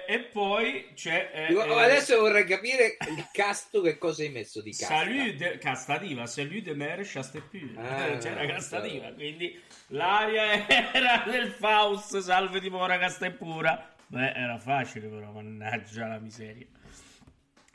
e, 0.09 0.21
poi 0.33 0.87
c'è 0.95 1.31
eh, 1.35 1.47
Dico, 1.49 1.61
oh, 1.61 1.77
adesso 1.77 2.19
vorrei 2.19 2.47
capire 2.47 2.97
il 3.11 3.29
casto 3.31 3.83
che 3.83 3.99
cosa 3.99 4.23
hai 4.23 4.31
messo 4.31 4.63
di 4.63 4.71
casta. 4.71 5.01
Salut 5.01 5.35
de, 5.35 5.59
castativa 5.59 6.25
salut 6.27 6.63
de 6.63 6.75
mer 6.75 7.07
chastepur 7.07 7.77
ah, 7.77 8.17
c'era 8.17 8.47
castativa 8.47 9.09
so. 9.09 9.15
quindi 9.17 9.63
l'aria 9.89 10.67
era 10.67 11.23
del 11.31 11.51
Faust 11.51 12.21
salve 12.21 12.61
di 12.61 12.71
mora 12.71 12.97
castepura. 12.97 13.95
Beh 14.07 14.33
era 14.33 14.57
facile 14.57 15.09
però 15.09 15.31
mannaggia 15.31 16.07
la 16.07 16.19
miseria. 16.19 16.67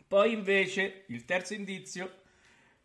Poi 0.08 0.34
invece 0.34 1.04
il 1.10 1.24
terzo 1.24 1.54
indizio 1.54 2.19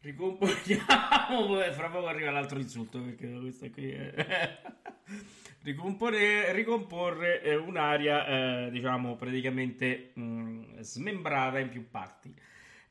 ricomponiamo. 0.05 1.73
Fra 1.73 1.89
poco 1.89 2.07
arriva 2.07 2.31
l'altro 2.31 2.59
insulto 2.59 3.01
perché 3.01 3.31
questa 3.41 3.71
qui 3.71 3.91
è 3.91 4.63
Ricompone, 5.65 6.53
ricomporre 6.53 7.41
eh, 7.41 7.57
un'aria 7.57 8.67
eh, 8.67 8.71
diciamo 8.71 9.17
praticamente 9.17 10.11
mh, 10.13 10.23
mm, 10.23 10.79
smembrata 10.81 11.59
in 11.59 11.71
più 11.71 11.89
parti. 11.91 12.35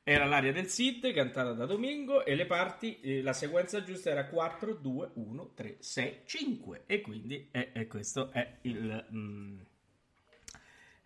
Era 0.01 0.25
l'aria 0.25 0.51
del 0.51 0.65
Sid 0.67 1.13
cantata 1.13 1.53
da 1.53 1.67
Domingo 1.67 2.25
e 2.25 2.33
le 2.33 2.47
parti 2.47 2.99
eh, 2.99 3.21
la 3.21 3.31
sequenza 3.31 3.83
giusta 3.83 4.09
era 4.09 4.25
4 4.25 4.73
2 4.73 5.11
1 5.13 5.51
3 5.53 5.75
6 5.79 6.21
5 6.25 6.83
e 6.87 7.01
quindi 7.01 7.47
è, 7.51 7.71
è 7.73 7.85
questo 7.85 8.31
è 8.31 8.57
il, 8.61 9.05
mh, 9.07 9.17
mm, 9.17 9.59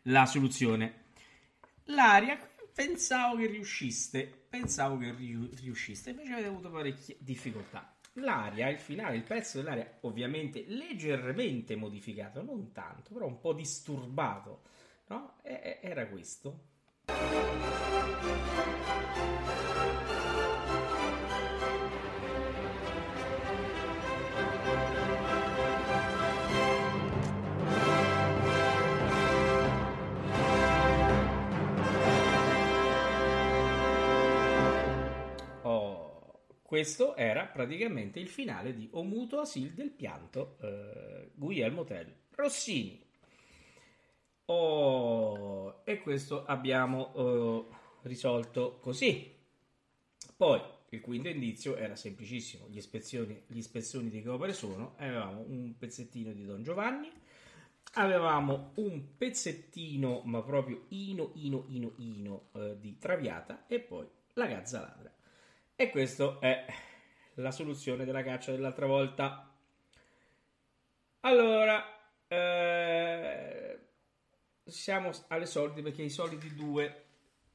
la 0.04 0.26
soluzione. 0.26 1.04
L'aria 1.90 2.38
pensavo 2.78 3.38
che 3.38 3.48
riusciste, 3.48 4.46
pensavo 4.48 4.98
che 5.00 5.12
riusciste, 5.12 6.12
invece 6.12 6.34
avete 6.34 6.48
avuto 6.48 6.70
parecchie 6.70 7.18
difficoltà. 7.18 7.98
L'aria, 8.14 8.70
il 8.70 8.78
finale, 8.78 9.16
il 9.16 9.24
pezzo 9.24 9.58
dell'aria, 9.58 9.98
ovviamente 10.02 10.64
leggermente 10.68 11.76
modificato, 11.76 12.44
non 12.44 12.72
tanto, 12.74 13.14
però 13.14 13.26
un 13.26 13.40
po' 13.40 13.54
disturbato, 13.54 14.62
no? 15.08 15.38
E, 15.42 15.80
era 15.82 16.08
questo. 16.08 16.66
Questo 36.68 37.16
era 37.16 37.46
praticamente 37.46 38.20
il 38.20 38.28
finale 38.28 38.74
di 38.74 38.90
O 38.92 39.04
muto 39.06 39.40
asil 39.40 39.72
del 39.72 39.90
pianto 39.90 40.58
eh, 40.60 41.30
Guglielmo 41.34 41.86
Tell 41.86 42.14
Rossini. 42.32 43.02
Oh, 44.48 45.80
e 45.86 46.02
questo 46.02 46.44
abbiamo 46.44 47.14
eh, 47.16 47.76
risolto 48.02 48.80
così. 48.82 49.34
Poi 50.36 50.62
il 50.90 51.00
quinto 51.00 51.30
indizio 51.30 51.78
era 51.78 51.96
semplicissimo: 51.96 52.68
gli, 52.68 52.76
ispezioni, 52.76 53.44
gli 53.48 53.60
ispezioni 53.60 54.10
di 54.10 54.22
che 54.22 54.28
opere 54.28 54.52
sono. 54.52 54.96
Avevamo 54.98 55.46
un 55.48 55.74
pezzettino 55.78 56.34
di 56.34 56.44
Don 56.44 56.64
Giovanni, 56.64 57.10
avevamo 57.94 58.74
un 58.76 59.16
pezzettino, 59.16 60.24
ma 60.26 60.44
proprio 60.44 60.88
ino, 60.90 61.32
ino, 61.36 61.64
ino, 61.70 61.94
ino 62.00 62.50
eh, 62.56 62.78
di 62.78 62.98
Traviata 62.98 63.68
e 63.68 63.80
poi 63.80 64.06
la 64.34 64.48
gazza 64.48 64.82
ladra. 64.82 65.17
E 65.80 65.92
questa 65.92 66.40
è 66.40 66.66
la 67.36 67.52
soluzione 67.52 68.04
della 68.04 68.24
caccia 68.24 68.52
dell'altra 68.52 68.88
volta. 68.88 69.48
Allora, 71.20 71.84
eh, 72.28 73.80
siamo 74.64 75.12
alle 75.28 75.46
solite 75.46 75.84
perché 75.84 76.02
i 76.02 76.10
soliti 76.10 76.56
due 76.56 77.06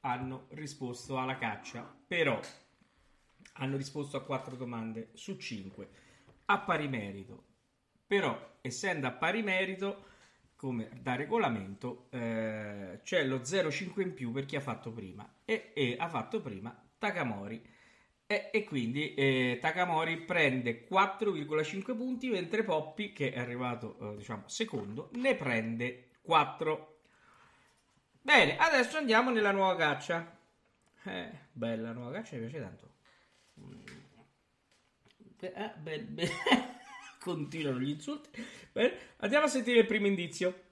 hanno 0.03 0.47
risposto 0.51 1.19
alla 1.19 1.37
caccia, 1.37 1.83
però 2.07 2.39
hanno 3.55 3.77
risposto 3.77 4.17
a 4.17 4.23
quattro 4.23 4.55
domande 4.55 5.11
su 5.15 5.37
cinque 5.37 5.89
a 6.45 6.61
pari 6.61 6.87
merito. 6.87 7.47
Però, 8.07 8.59
essendo 8.61 9.09
a 9.09 9.13
pari 9.13 9.43
merito, 9.43 10.05
come 10.55 10.91
da 11.01 11.17
regolamento, 11.17 12.07
eh, 12.11 13.01
c'è 13.03 13.25
lo 13.25 13.39
0,5 13.39 14.01
in 14.01 14.15
più 14.15 14.31
per 14.31 14.47
chi 14.47 14.55
ha 14.55 14.61
fatto 14.61 14.93
prima 14.93 15.29
e, 15.45 15.73
e 15.75 15.97
ha 15.99 16.09
fatto 16.09 16.41
prima 16.41 16.73
Takamori. 16.99 17.72
E, 18.33 18.49
e 18.51 18.65
quindi 18.65 19.13
eh, 19.13 19.59
Takamori 19.61 20.17
prende 20.17 20.87
4,5 20.91 21.95
punti, 21.95 22.31
mentre 22.31 22.65
Poppi, 22.65 23.13
che 23.13 23.31
è 23.31 23.39
arrivato 23.39 23.99
eh, 24.01 24.17
diciamo 24.17 24.45
secondo, 24.47 25.11
ne 25.17 25.35
prende 25.35 26.09
4. 26.23 27.01
Bene, 28.23 28.57
adesso 28.57 28.97
andiamo 28.97 29.31
nella 29.31 29.51
nuova 29.51 29.77
caccia. 29.77 30.35
Eh, 31.05 31.31
bella 31.53 31.89
la 31.89 31.93
nuova 31.93 32.13
caccia, 32.13 32.37
mi 32.37 32.41
piace 32.41 32.61
tanto. 32.61 32.91
Eh, 35.41 35.73
beh, 35.77 36.01
beh. 36.01 36.31
Continuano 37.21 37.81
gli 37.81 37.91
insulti. 37.91 38.31
Bene, 38.73 38.97
andiamo 39.19 39.45
a 39.45 39.49
sentire 39.49 39.81
il 39.81 39.87
primo 39.87 40.07
indizio. 40.07 40.71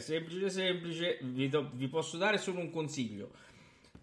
Semplice, 0.00 0.50
semplice. 0.50 1.18
Vi, 1.22 1.48
do- 1.48 1.70
vi 1.72 1.88
posso 1.88 2.16
dare 2.16 2.38
solo 2.38 2.60
un 2.60 2.70
consiglio. 2.70 3.30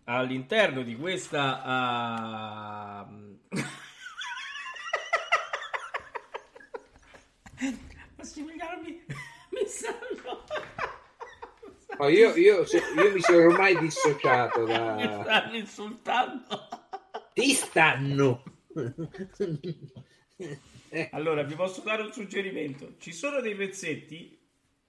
All'interno 0.06 0.84
di 0.84 0.96
questa... 0.96 3.06
Uh... 3.10 3.36
Massimiliano 8.16 8.82
mi, 8.82 9.04
mi 9.52 9.68
salvo. 9.68 10.44
Oh, 11.98 12.10
io, 12.10 12.36
io, 12.36 12.64
io, 12.64 13.12
mi 13.12 13.22
sono 13.22 13.48
ormai 13.48 13.78
dissociato 13.80 14.66
da... 14.66 14.94
Mi 14.94 15.04
stanno 15.04 15.56
insultando. 15.56 16.68
Ti 17.34 17.54
stanno. 17.54 18.44
allora, 21.12 21.44
vi 21.44 21.56
posso 21.56 21.82
dare 21.82 22.04
un 22.04 22.14
suggerimento. 22.14 22.96
Ci 23.00 23.12
sono 23.12 23.42
dei 23.42 23.56
pezzetti 23.56 24.37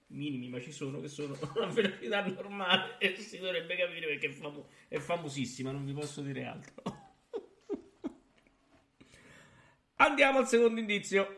minimi, 0.09 0.49
ma 0.49 0.59
ci 0.59 0.71
sono 0.71 0.99
che 0.99 1.07
sono 1.07 1.37
una 1.55 1.67
velocità 1.67 2.25
normale 2.25 2.97
e 2.99 3.15
si 3.21 3.37
dovrebbe 3.37 3.75
capire 3.75 4.07
perché 4.07 4.27
è, 4.27 4.31
famo- 4.31 4.67
è 4.87 4.99
famosissima, 4.99 5.71
non 5.71 5.85
vi 5.85 5.93
posso 5.93 6.21
dire 6.21 6.45
altro. 6.45 6.83
Andiamo 9.97 10.37
al 10.39 10.47
secondo 10.47 10.79
indizio. 10.79 11.35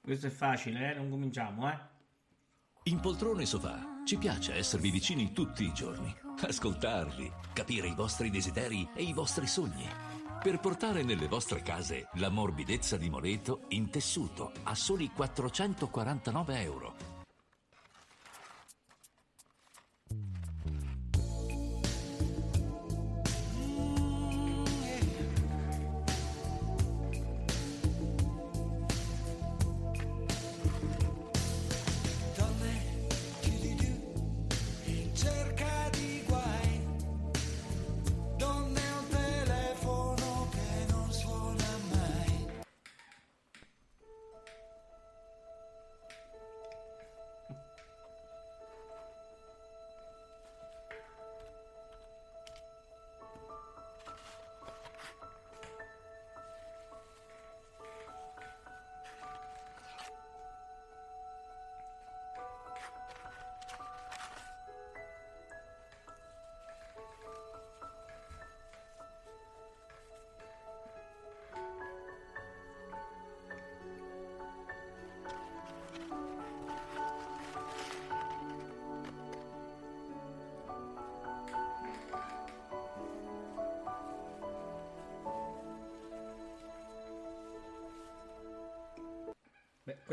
Questo 0.00 0.28
è 0.28 0.30
facile, 0.30 0.92
eh? 0.92 0.94
Non 0.94 1.10
cominciamo, 1.10 1.70
eh? 1.70 1.78
In 2.84 3.00
poltrone 3.00 3.44
sofà 3.44 4.02
ci 4.06 4.16
piace 4.16 4.54
esservi 4.54 4.90
vicini 4.90 5.32
tutti 5.32 5.64
i 5.64 5.72
giorni, 5.74 6.14
ascoltarli, 6.40 7.30
capire 7.52 7.88
i 7.88 7.94
vostri 7.94 8.30
desideri 8.30 8.88
e 8.94 9.02
i 9.02 9.12
vostri 9.12 9.46
sogni, 9.46 9.86
per 10.42 10.60
portare 10.60 11.02
nelle 11.02 11.26
vostre 11.26 11.60
case 11.60 12.08
la 12.14 12.30
morbidezza 12.30 12.96
di 12.96 13.10
Moreto 13.10 13.64
in 13.68 13.90
tessuto 13.90 14.52
a 14.62 14.74
soli 14.74 15.10
449 15.10 16.62
euro. 16.62 17.07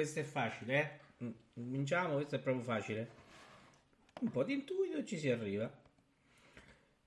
Questo 0.06 0.20
è 0.20 0.24
facile, 0.24 1.02
eh? 1.18 1.34
Cominciamo, 1.56 2.16
questo 2.16 2.36
è 2.36 2.40
proprio 2.40 2.64
facile. 2.64 3.10
Un 4.22 4.30
po' 4.30 4.44
di 4.44 4.54
intuito 4.54 4.98
e 4.98 5.06
ci 5.06 5.18
si 5.18 5.32
arriva. 5.32 5.72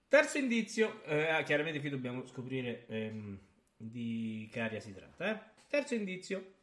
Terzo 0.09 0.39
indizio, 0.39 1.05
eh, 1.05 1.43
chiaramente 1.45 1.79
qui 1.81 1.91
dobbiamo 1.91 2.27
scoprire 2.27 2.87
ehm, 2.89 3.39
di 3.77 4.51
aria 4.55 4.81
si 4.81 4.93
tratta. 4.93 5.31
Eh? 5.31 5.39
Terzo 5.69 5.95
indizio, 5.95 6.55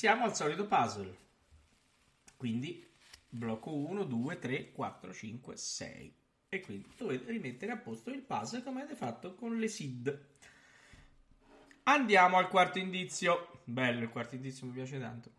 Siamo 0.00 0.24
al 0.24 0.34
solito 0.34 0.66
puzzle. 0.66 1.14
Quindi 2.34 2.90
blocco 3.28 3.74
1, 3.74 4.04
2, 4.04 4.38
3, 4.38 4.72
4, 4.72 5.12
5, 5.12 5.56
6. 5.58 6.16
E 6.48 6.60
quindi 6.62 6.90
dovete 6.96 7.30
rimettere 7.30 7.72
a 7.72 7.76
posto 7.76 8.08
il 8.08 8.22
puzzle 8.22 8.62
come 8.62 8.80
avete 8.80 8.96
fatto 8.96 9.34
con 9.34 9.58
le 9.58 9.68
SID. 9.68 10.26
Andiamo 11.82 12.38
al 12.38 12.48
quarto 12.48 12.78
indizio. 12.78 13.60
Bello, 13.64 14.00
il 14.00 14.08
quarto 14.08 14.36
indizio 14.36 14.68
mi 14.68 14.72
piace 14.72 14.98
tanto. 14.98 15.32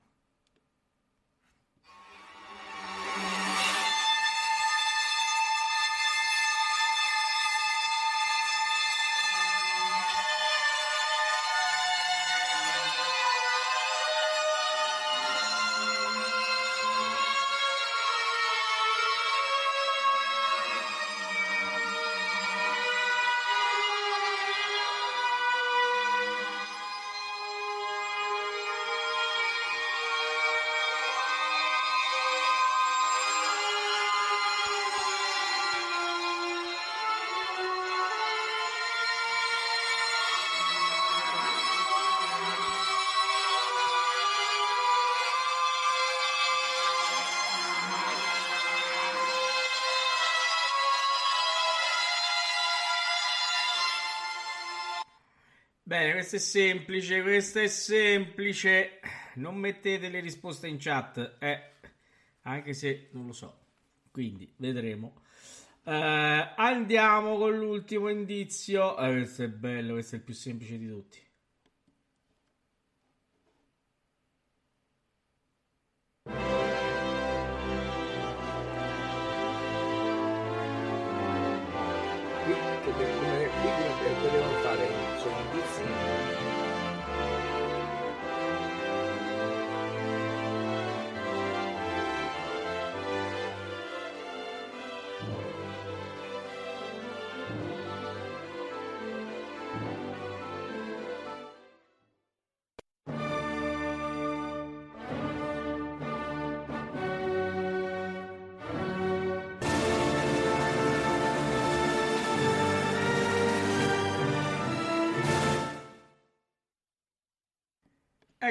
Bene, 56.31 56.37
questo 56.37 56.37
è 56.37 56.39
semplice, 56.39 57.21
questo 57.21 57.59
è 57.59 57.67
semplice. 57.67 58.99
Non 59.35 59.57
mettete 59.57 60.07
le 60.07 60.21
risposte 60.21 60.67
in 60.67 60.77
chat, 60.79 61.35
eh, 61.39 61.61
anche 62.43 62.73
se 62.73 63.09
non 63.11 63.25
lo 63.25 63.33
so. 63.33 63.59
Quindi 64.11 64.53
vedremo. 64.55 65.23
Eh, 65.83 66.53
andiamo 66.55 67.37
con 67.37 67.57
l'ultimo 67.57 68.07
indizio. 68.07 68.97
Eh, 68.97 69.11
questo 69.11 69.43
è 69.43 69.49
bello, 69.49 69.93
questo 69.93 70.15
è 70.15 70.19
il 70.19 70.23
più 70.23 70.33
semplice 70.33 70.77
di 70.77 70.87
tutti. 70.87 71.19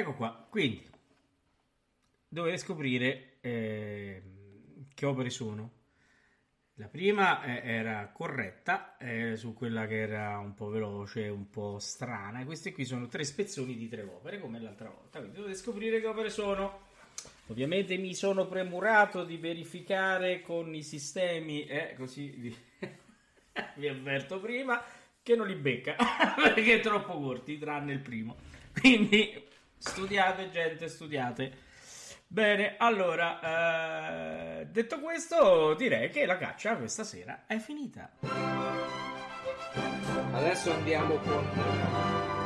Ecco 0.01 0.15
qua, 0.15 0.47
quindi 0.49 0.83
dovete 2.27 2.57
scoprire 2.57 3.37
ehm, 3.41 4.87
che 4.95 5.05
opere 5.05 5.29
sono. 5.29 5.73
La 6.73 6.87
prima 6.87 7.43
eh, 7.43 7.61
era 7.63 8.09
corretta, 8.11 8.97
eh, 8.97 9.35
su 9.35 9.53
quella 9.53 9.85
che 9.85 9.99
era 9.99 10.39
un 10.39 10.55
po' 10.55 10.69
veloce, 10.69 11.27
un 11.27 11.51
po' 11.51 11.77
strana. 11.77 12.43
Queste 12.45 12.71
qui 12.71 12.83
sono 12.83 13.05
tre 13.05 13.23
spezzoni 13.23 13.77
di 13.77 13.87
tre 13.87 14.01
opere, 14.01 14.39
come 14.39 14.59
l'altra 14.59 14.89
volta. 14.89 15.19
Quindi 15.19 15.37
dovete 15.37 15.55
scoprire 15.55 16.01
che 16.01 16.07
opere 16.07 16.31
sono. 16.31 16.87
Ovviamente 17.49 17.95
mi 17.97 18.15
sono 18.15 18.47
premurato 18.47 19.23
di 19.23 19.37
verificare 19.37 20.41
con 20.41 20.73
i 20.73 20.81
sistemi, 20.81 21.67
eh, 21.67 21.93
così 21.95 22.25
vi, 22.25 22.57
vi 23.75 23.87
avverto 23.87 24.39
prima, 24.39 24.83
che 25.21 25.35
non 25.35 25.45
li 25.45 25.53
becca, 25.53 25.95
perché 26.41 26.77
è 26.77 26.79
troppo 26.79 27.19
corti, 27.19 27.59
tranne 27.59 27.93
il 27.93 27.99
primo. 27.99 28.37
Quindi 28.73 29.49
studiate, 29.81 30.49
gente, 30.51 30.87
studiate. 30.87 31.69
Bene, 32.27 32.75
allora, 32.77 34.59
eh, 34.61 34.65
detto 34.67 34.99
questo, 35.01 35.73
direi 35.73 36.09
che 36.09 36.25
la 36.25 36.37
caccia 36.37 36.77
questa 36.77 37.03
sera 37.03 37.43
è 37.45 37.57
finita. 37.57 38.09
Adesso 40.31 40.71
andiamo 40.71 41.15
con... 41.17 42.40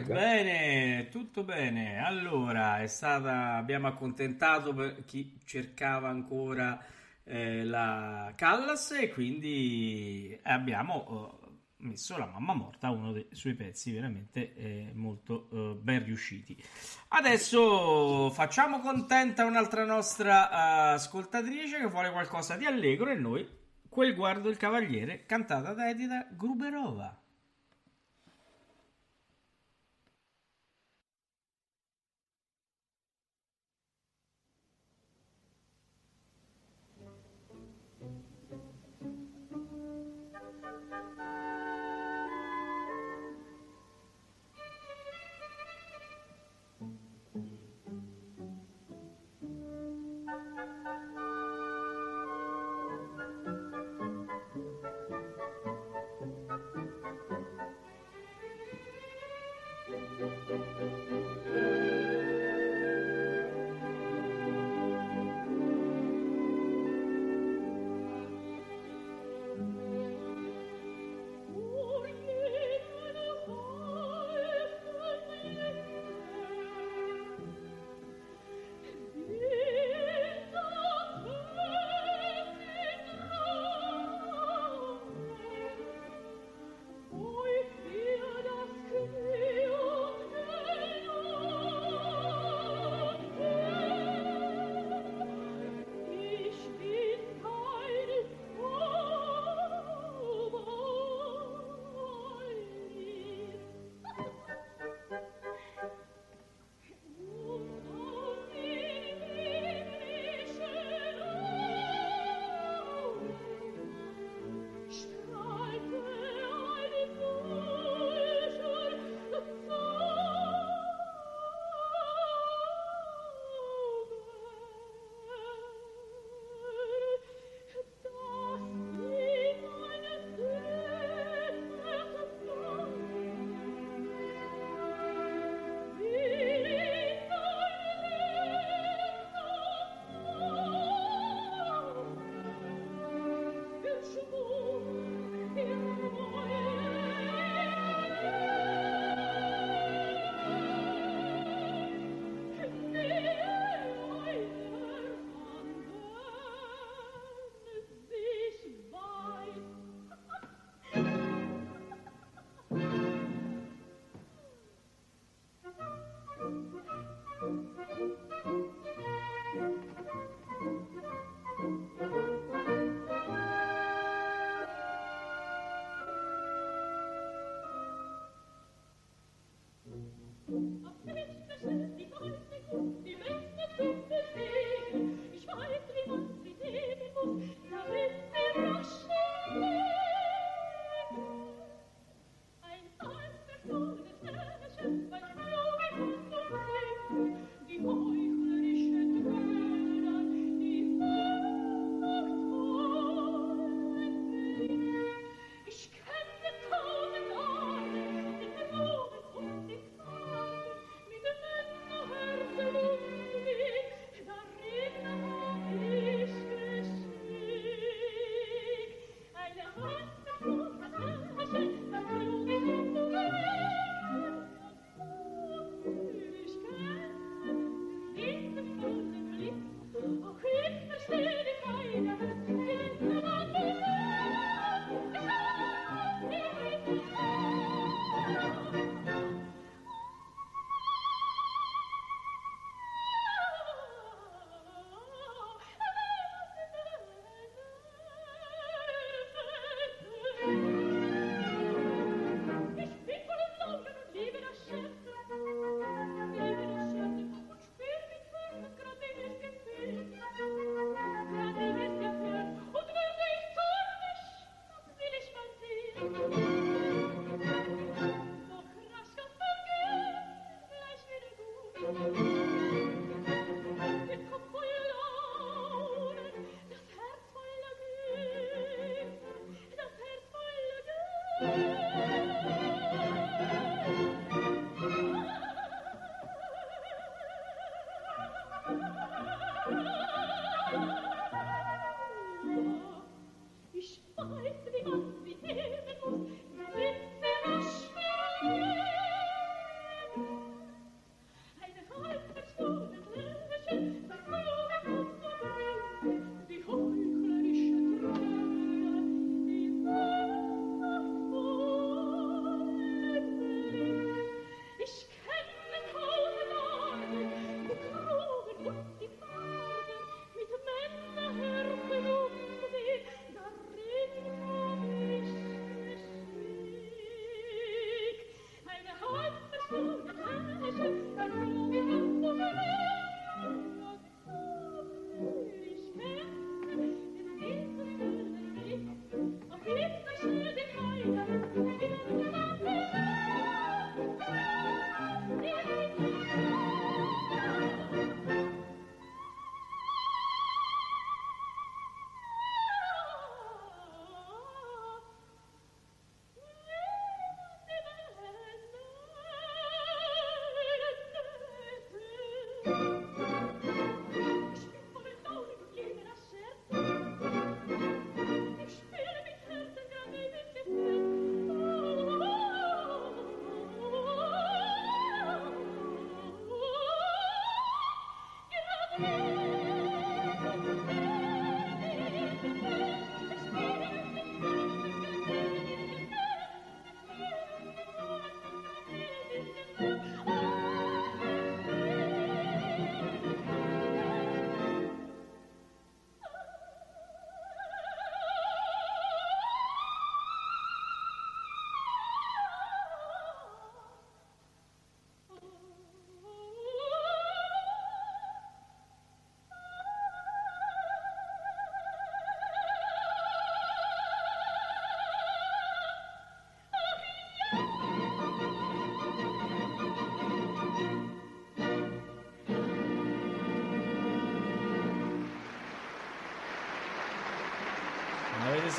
Right. 0.00 0.12
Bene, 0.12 1.08
tutto 1.08 1.44
bene. 1.44 1.98
Allora, 1.98 2.80
è 2.80 2.86
stata, 2.86 3.54
abbiamo 3.54 3.86
accontentato 3.86 4.72
per 4.72 5.04
chi 5.04 5.38
cercava 5.44 6.08
ancora 6.08 6.82
eh, 7.24 7.64
la 7.64 8.32
Callas 8.36 8.92
e 8.92 9.10
quindi 9.10 10.38
abbiamo 10.42 11.38
eh, 11.40 11.44
messo 11.84 12.16
la 12.16 12.26
mamma 12.26 12.54
morta, 12.54 12.90
uno 12.90 13.12
dei 13.12 13.26
suoi 13.30 13.54
pezzi 13.54 13.92
veramente 13.92 14.54
eh, 14.54 14.90
molto 14.94 15.48
eh, 15.52 15.76
ben 15.80 16.04
riusciti. 16.04 16.56
Adesso 17.08 18.30
facciamo 18.30 18.80
contenta 18.80 19.44
un'altra 19.44 19.84
nostra 19.84 20.50
eh, 20.50 20.94
ascoltatrice 20.94 21.78
che 21.78 21.86
vuole 21.86 22.10
qualcosa 22.10 22.56
di 22.56 22.64
allegro 22.64 23.10
e 23.10 23.14
noi 23.14 23.48
quel 23.88 24.14
guardo 24.14 24.48
il 24.48 24.56
cavaliere 24.56 25.24
cantata 25.24 25.72
da 25.72 25.88
Edita 25.88 26.26
Gruberova. 26.30 27.23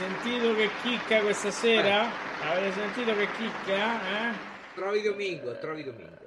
Sentito 0.09 0.53
che 0.55 0.69
chicca 0.83 1.21
questa 1.21 1.49
sera? 1.51 2.07
Avete 2.41 2.71
sentito 2.73 3.15
che 3.15 3.27
chicca? 3.37 4.29
Eh? 4.29 4.33
Trovi 4.75 5.01
Domingo, 5.01 5.57
trovi 5.57 5.83
Domingo. 5.83 6.23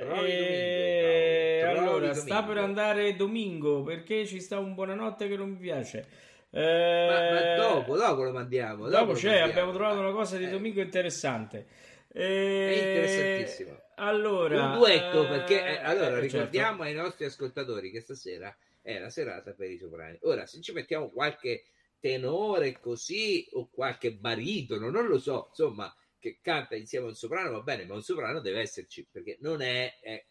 Trovi 0.00 0.30
Eh, 0.30 1.60
Domingo, 1.62 1.74
Paolo, 1.74 1.90
allora, 1.90 2.04
trovi 2.12 2.20
sta 2.20 2.34
Domingo. 2.40 2.52
per 2.52 2.62
andare 2.62 3.16
Domingo 3.16 3.82
perché 3.82 4.26
ci 4.26 4.40
sta 4.40 4.58
un 4.58 4.74
buonanotte 4.74 5.28
che 5.28 5.36
non 5.36 5.50
mi 5.50 5.56
piace. 5.56 6.06
Ma, 6.50 6.60
Eh, 6.60 7.30
ma 7.32 7.54
dopo, 7.56 7.96
dopo 7.96 8.22
lo 8.22 8.32
mandiamo. 8.32 8.88
dopo 8.88 9.12
lo 9.12 9.16
c'è, 9.16 9.26
mandiamo. 9.28 9.50
abbiamo 9.50 9.72
trovato 9.72 10.00
una 10.00 10.12
cosa 10.12 10.36
di 10.36 10.44
Eh, 10.44 10.50
Domingo 10.50 10.80
interessante. 10.80 11.66
È 12.12 12.18
Eh, 12.20 12.76
interessantissimo. 12.76 13.78
Allora, 13.96 14.62
un 14.64 14.78
duetto 14.78 15.24
eh, 15.24 15.28
perché 15.28 15.64
eh, 15.64 15.78
allora 15.82 16.16
eh, 16.16 16.20
ricordiamo 16.20 16.82
ai 16.82 16.92
nostri 16.94 17.24
ascoltatori 17.24 17.90
che 17.90 18.00
stasera 18.00 18.54
è 18.82 18.98
la 18.98 19.10
serata 19.10 19.52
per 19.52 19.70
i 19.70 19.76
soprani. 19.78 20.18
Ora, 20.22 20.44
se 20.46 20.60
ci 20.60 20.72
mettiamo 20.72 21.08
qualche 21.10 21.64
tenore 22.00 22.80
così 22.80 23.46
o 23.52 23.68
qualche 23.70 24.12
baritono, 24.14 24.90
non 24.90 25.06
lo 25.06 25.18
so, 25.18 25.46
insomma, 25.50 25.94
che 26.18 26.38
canta 26.40 26.74
insieme 26.74 27.06
a 27.06 27.08
un 27.08 27.14
soprano 27.14 27.50
va 27.52 27.60
bene, 27.60 27.84
ma 27.84 27.94
un 27.94 28.02
soprano 28.02 28.40
deve 28.40 28.60
esserci 28.60 29.06
perché 29.10 29.36
non 29.40 29.60
è, 29.62 30.00
è 30.00 30.26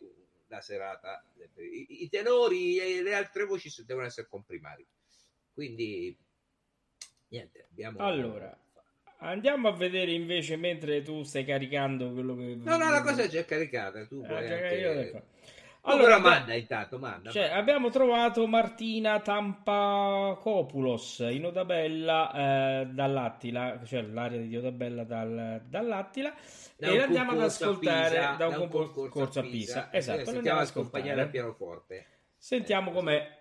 la 0.47 0.61
serata. 0.61 1.23
I, 1.55 2.03
i 2.03 2.09
tenori 2.09 2.77
e 2.79 3.01
le 3.01 3.13
altre 3.13 3.45
voci 3.45 3.71
devono 3.85 4.05
essere 4.07 4.27
comprimari. 4.27 4.85
Quindi, 5.53 6.17
niente, 7.29 7.67
abbiamo. 7.69 7.99
Allora, 7.99 8.57
Andiamo 9.21 9.67
a 9.67 9.73
vedere 9.75 10.11
invece 10.11 10.55
mentre 10.55 11.01
tu 11.01 11.23
stai 11.23 11.43
caricando 11.43 12.13
quello 12.13 12.37
che... 12.37 12.55
No, 12.55 12.77
no, 12.77 12.89
la 12.89 13.01
cosa 13.01 13.23
è 13.23 13.27
già 13.27 13.43
caricata. 13.43 14.05
Tu 14.05 14.23
Eh, 14.23 14.27
puoi 14.27 14.47
già 14.47 14.53
anche- 14.53 15.23
Allora, 15.81 16.15
abbiamo- 16.15 16.35
manda 16.35 16.53
intanto, 16.53 16.99
manda. 16.99 17.31
Cioè, 17.31 17.45
abbiamo 17.51 17.89
trovato 17.89 18.45
Martina 18.47 19.19
Tampacopulos 19.21 21.19
in 21.29 21.45
Odabella 21.45 22.31
eh, 22.81 22.85
dall'Attila, 22.87 23.79
cioè 23.85 24.01
l'area 24.01 24.41
di 24.41 24.55
Odabella 24.57 25.03
dal, 25.05 25.61
dall'Attila, 25.65 26.33
Da 26.77 26.87
e 26.87 26.91
un 26.95 26.99
andiamo 26.99 27.31
ad 27.31 27.41
ascoltare 27.41 28.09
Pisa, 28.17 28.31
da 28.37 28.47
un 28.49 28.55
concorso, 28.55 28.91
concorso 28.93 29.39
a 29.39 29.43
Pisa. 29.43 29.89
Eh, 29.89 29.97
Esatto, 29.97 30.17
sentiamo 30.17 30.37
andiamo 30.39 30.59
ad 30.59 30.67
accompagnare 30.67 31.11
al 31.13 31.17
ascoltare. 31.19 31.31
pianoforte. 31.31 32.05
Sentiamo 32.37 32.91
com'è. 32.91 33.37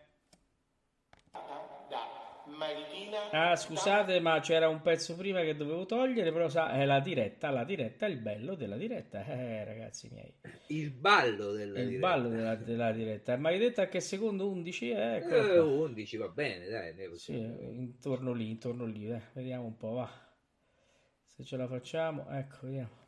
da 1.33 1.99
Martina 2.47 2.98
Ah, 3.33 3.57
scusate, 3.57 4.21
ma 4.21 4.41
c'era 4.41 4.69
un 4.69 4.81
pezzo 4.81 5.17
prima 5.17 5.41
che 5.43 5.55
dovevo 5.57 5.87
togliere, 5.87 6.33
però 6.33 6.49
sa, 6.49 6.71
è 6.73 6.85
la 6.85 7.01
diretta, 7.01 7.51
la 7.51 7.65
diretta 7.65 8.07
è 8.07 8.09
il 8.09 8.19
bello 8.19 8.55
della 8.55 8.77
diretta, 8.77 9.25
eh, 9.25 9.65
ragazzi 9.65 10.09
miei. 10.13 10.33
Il 10.69 10.91
ballo 10.91 11.53
della 11.53 11.79
Il 11.81 11.87
diretta. 11.89 12.07
ballo 12.07 12.29
della, 12.29 12.55
della 12.57 12.93
diretta. 12.93 13.37
Ma 13.37 13.49
hai 13.51 13.59
detto 13.59 13.87
che 13.89 14.01
secondo 14.01 14.49
11? 14.49 14.91
Eh, 14.91 15.17
ecco 15.17 15.37
Eh, 15.37 15.55
qua. 15.55 15.65
11 15.65 16.17
va 16.17 16.29
bene, 16.29 16.69
dai. 16.69 16.95
Sì, 17.17 17.33
intorno 17.35 18.33
lì, 18.33 18.51
intorno 18.51 18.85
lì, 18.85 19.11
eh. 19.11 19.21
Vediamo 19.33 19.65
un 19.65 19.77
po', 19.77 19.91
va. 19.93 20.11
Se 21.25 21.45
ce 21.45 21.57
la 21.57 21.67
facciamo, 21.69 22.27
ecco, 22.31 22.57
vediamo. 22.63 23.07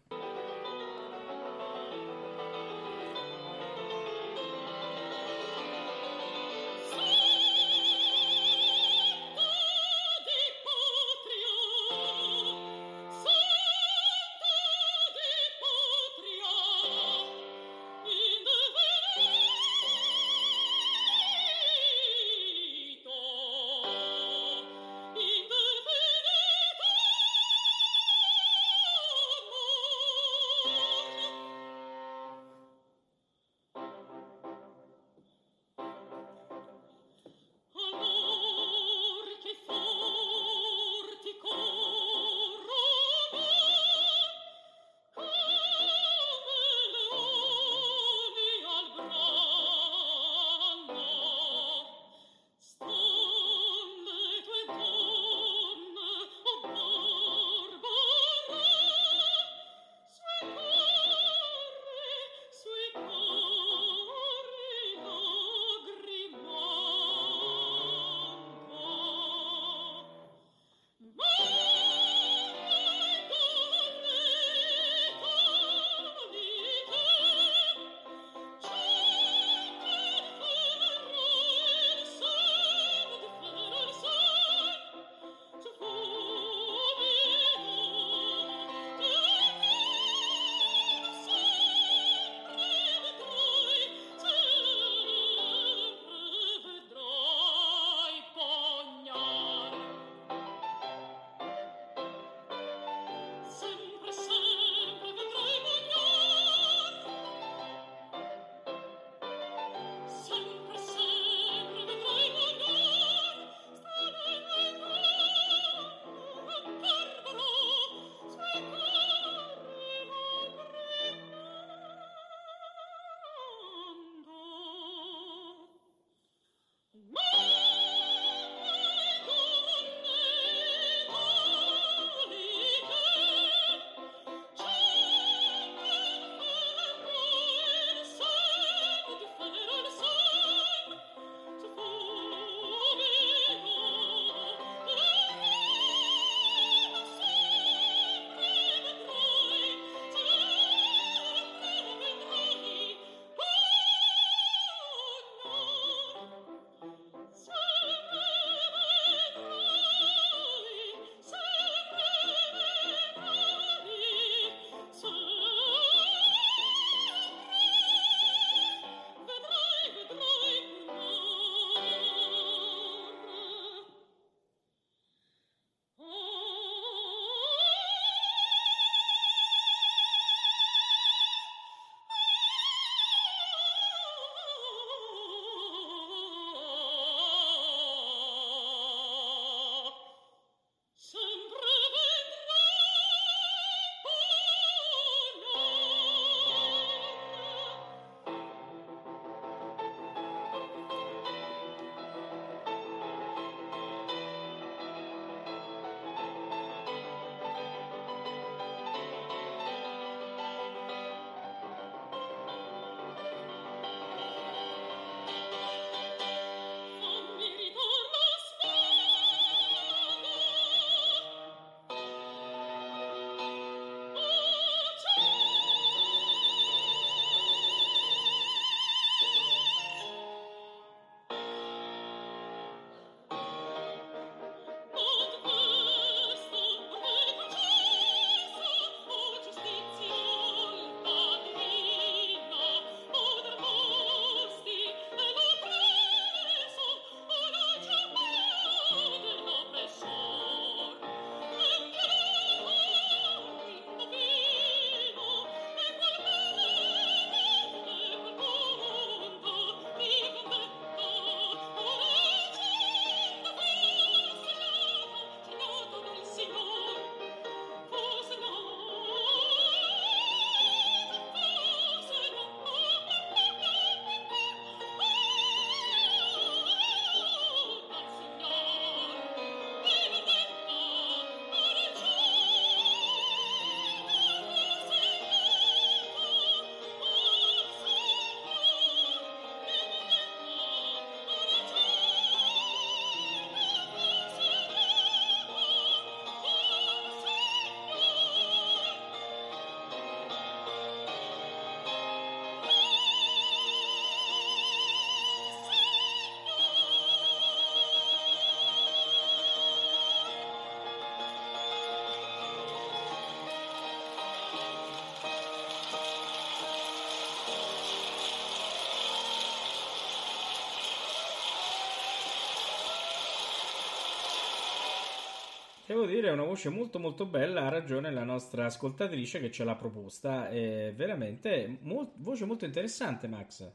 Devo 325.90 326.06
dire, 326.06 326.28
è 326.28 326.30
una 326.30 326.44
voce 326.44 326.68
molto 326.68 327.00
molto 327.00 327.26
bella, 327.26 327.62
ha 327.62 327.68
ragione 327.68 328.12
la 328.12 328.22
nostra 328.22 328.66
ascoltatrice 328.66 329.40
che 329.40 329.50
ce 329.50 329.64
l'ha 329.64 329.74
proposta, 329.74 330.48
è 330.48 330.92
veramente 330.94 331.78
mol- 331.80 332.12
voce 332.14 332.44
molto 332.44 332.64
interessante 332.64 333.26
Max. 333.26 333.68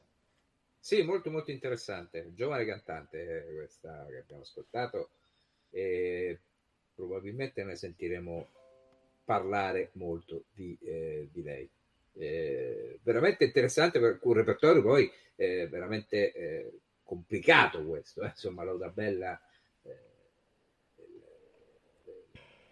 Sì, 0.80 1.03
molto 1.03 1.30
molto 1.30 1.51
interessante, 1.51 2.32
giovane 2.34 2.63
cantante 2.63 3.49
eh, 3.49 3.53
questa 3.55 4.05
che 4.07 4.20
abbiamo 4.20 4.43
ascoltato 4.43 5.09
e 5.72 6.39
probabilmente 6.95 7.66
ne 7.66 7.76
sentiremo 7.76 8.47
parlare 9.26 9.89
molto 9.95 10.45
di, 10.53 10.78
eh, 10.84 11.28
di 11.34 11.43
lei. 11.43 11.70
Eh, 12.13 12.97
veramente 13.03 13.43
interessante 13.43 13.99
per 13.99 14.20
un 14.22 14.34
repertorio 14.34 14.82
poi 14.82 15.11
eh, 15.36 15.68
veramente 15.68 16.32
eh, 16.32 16.80
complicato 17.03 17.84
questo, 17.84 18.24
eh, 18.24 18.28
insomma, 18.28 18.63
Loda 18.63 18.88
Bella 18.88 19.38
eh, 19.82 20.13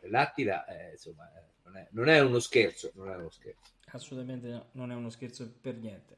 L'attila, 0.10 0.66
eh, 0.66 0.92
insomma, 0.92 1.30
eh, 1.36 1.52
non 1.64 1.78
è, 1.78 1.88
non 1.92 2.10
è 2.10 2.20
uno 2.22 2.40
scherzo, 2.40 2.92
non 2.96 3.10
è 3.10 3.16
uno 3.16 3.30
scherzo. 3.30 3.72
Assolutamente 3.92 4.48
no, 4.48 4.66
non 4.74 4.92
è 4.92 4.96
uno 4.96 5.10
scherzo 5.10 5.52
per 5.62 5.76
niente. 5.76 6.18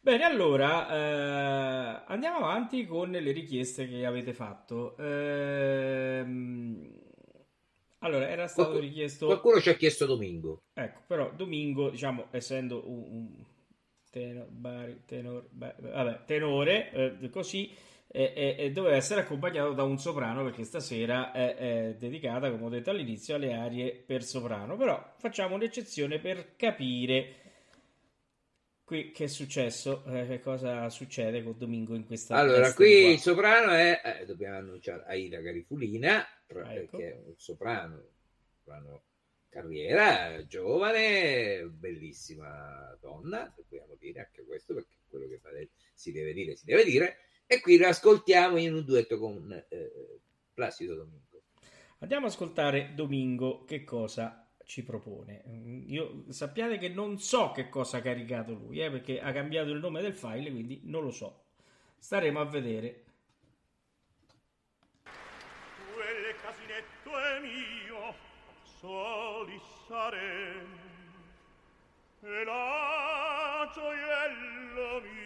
Bene, 0.00 0.24
allora 0.24 0.88
eh, 0.88 2.02
andiamo 2.06 2.38
avanti 2.38 2.84
con 2.86 3.10
le 3.10 3.32
richieste 3.32 3.88
che 3.88 4.04
avete 4.06 4.32
fatto. 4.32 4.96
Ehm, 4.98 6.90
allora, 8.00 8.28
era 8.28 8.46
stato 8.46 8.68
Qualcuno- 8.70 8.88
richiesto. 8.88 9.26
Qualcuno 9.26 9.60
ci 9.60 9.68
ha 9.70 9.74
chiesto 9.74 10.06
Domingo. 10.06 10.62
Ecco, 10.74 11.00
però 11.06 11.30
Domingo, 11.32 11.90
diciamo, 11.90 12.26
essendo 12.30 12.82
un, 12.88 12.98
un 13.10 13.44
tenor, 14.10 14.46
bari- 14.48 15.00
tenor- 15.06 15.46
ba- 15.50 15.74
vabbè, 15.78 16.24
tenore, 16.24 16.90
eh, 17.20 17.30
così, 17.30 17.74
eh, 18.08 18.32
eh, 18.34 18.56
eh, 18.58 18.70
doveva 18.72 18.96
essere 18.96 19.20
accompagnato 19.22 19.72
da 19.72 19.82
un 19.82 19.98
soprano 19.98 20.42
perché 20.44 20.64
stasera 20.64 21.32
è, 21.32 21.54
è 21.56 21.94
dedicata, 21.98 22.50
come 22.50 22.64
ho 22.64 22.68
detto 22.68 22.90
all'inizio, 22.90 23.34
alle 23.34 23.52
arie 23.54 23.92
per 23.94 24.22
soprano. 24.24 24.76
Però 24.76 25.14
facciamo 25.18 25.54
un'eccezione 25.54 26.18
per 26.18 26.56
capire 26.56 27.34
qui 28.84 29.10
che 29.10 29.24
è 29.24 29.26
successo, 29.26 30.04
eh, 30.06 30.26
che 30.26 30.40
cosa 30.40 30.88
succede 30.90 31.42
con 31.42 31.58
Domingo 31.58 31.94
in 31.94 32.06
questa 32.06 32.36
Allora, 32.36 32.72
qui 32.72 33.00
qua. 33.02 33.10
il 33.10 33.18
soprano 33.18 33.72
è, 33.72 34.00
eh, 34.20 34.24
dobbiamo 34.24 34.56
annunciare 34.58 35.02
Aida 35.06 35.40
Garifulina, 35.40 36.24
Ah, 36.62 36.72
ecco. 36.74 36.98
che 36.98 37.10
è 37.10 37.16
un 37.26 37.34
soprano, 37.36 38.00
soprano 38.54 39.02
carriera, 39.48 40.46
giovane, 40.46 41.64
bellissima 41.68 42.96
donna, 43.00 43.52
dobbiamo 43.56 43.96
dire 43.98 44.20
anche 44.20 44.44
questo, 44.44 44.74
perché 44.74 44.94
quello 45.08 45.26
che 45.26 45.40
va 45.42 45.50
de- 45.50 45.70
si 45.94 46.12
deve 46.12 46.32
dire, 46.32 46.54
si 46.54 46.64
deve 46.66 46.84
dire, 46.84 47.16
e 47.46 47.60
qui 47.60 47.82
ascoltiamo 47.82 48.56
in 48.56 48.74
un 48.74 48.84
duetto 48.84 49.18
con 49.18 49.50
eh, 49.52 50.20
Placido 50.52 50.94
Domingo. 50.94 51.42
Andiamo 52.00 52.26
ad 52.26 52.32
ascoltare 52.32 52.92
Domingo 52.94 53.64
che 53.64 53.84
cosa 53.84 54.46
ci 54.64 54.82
propone. 54.82 55.44
Mm, 55.48 55.88
Io 55.88 56.24
sappiate 56.28 56.76
che 56.78 56.88
non 56.88 57.18
so 57.18 57.52
che 57.52 57.68
cosa 57.68 57.98
ha 57.98 58.02
caricato 58.02 58.52
lui, 58.52 58.80
eh, 58.80 58.90
perché 58.90 59.20
ha 59.20 59.32
cambiato 59.32 59.70
il 59.70 59.78
nome 59.78 60.02
del 60.02 60.14
file, 60.14 60.50
quindi 60.50 60.80
non 60.84 61.04
lo 61.04 61.10
so. 61.10 61.44
Staremo 61.98 62.40
a 62.40 62.44
vedere. 62.44 63.04
Quel 65.94 66.34
casinetto 66.42 67.18
è 67.18 67.40
mio, 67.40 68.14
soli 68.80 69.60
saremo, 69.86 70.84
e 72.22 72.44
la 72.44 73.70
gioiello 73.72 75.00
mio 75.00 75.25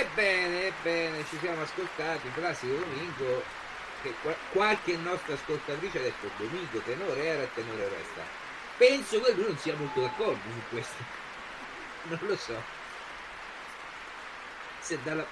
Ebbene, 0.00 0.66
ebbene, 0.66 1.24
ci 1.24 1.38
siamo 1.38 1.62
ascoltati 1.62 2.30
Placido 2.30 2.76
Domingo, 2.78 3.50
che 4.00 4.18
qua- 4.20 4.38
qualche 4.48 4.96
nostra 4.96 5.34
ascoltatrice 5.34 5.98
ha 5.98 6.02
detto 6.02 6.30
Domingo 6.36 6.80
tenore 6.82 7.24
era 7.24 7.42
e 7.42 7.52
tenore 7.52 7.88
resta. 7.88 8.30
Penso 8.76 9.20
che 9.20 9.32
lui 9.32 9.46
non 9.46 9.58
sia 9.58 9.74
molto 9.76 10.00
d'accordo 10.00 10.50
su 10.52 10.62
questo. 10.68 11.04
Non 12.02 12.18
lo 12.22 12.36
so. 12.36 12.68
Se, 14.78 15.00
dalla- 15.02 15.28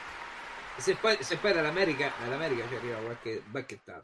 se 0.76 0.96
poi, 0.96 1.16
se 1.22 1.38
poi 1.38 1.52
dall'America, 1.52 2.14
dall'America 2.18 2.66
ci 2.68 2.74
arriva 2.74 3.00
qualche 3.00 3.42
bacchettata. 3.44 3.95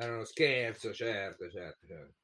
Era 0.00 0.14
uno 0.14 0.24
scherzo, 0.24 0.94
certo, 0.94 1.50
certo, 1.50 1.86
certo. 1.86 2.19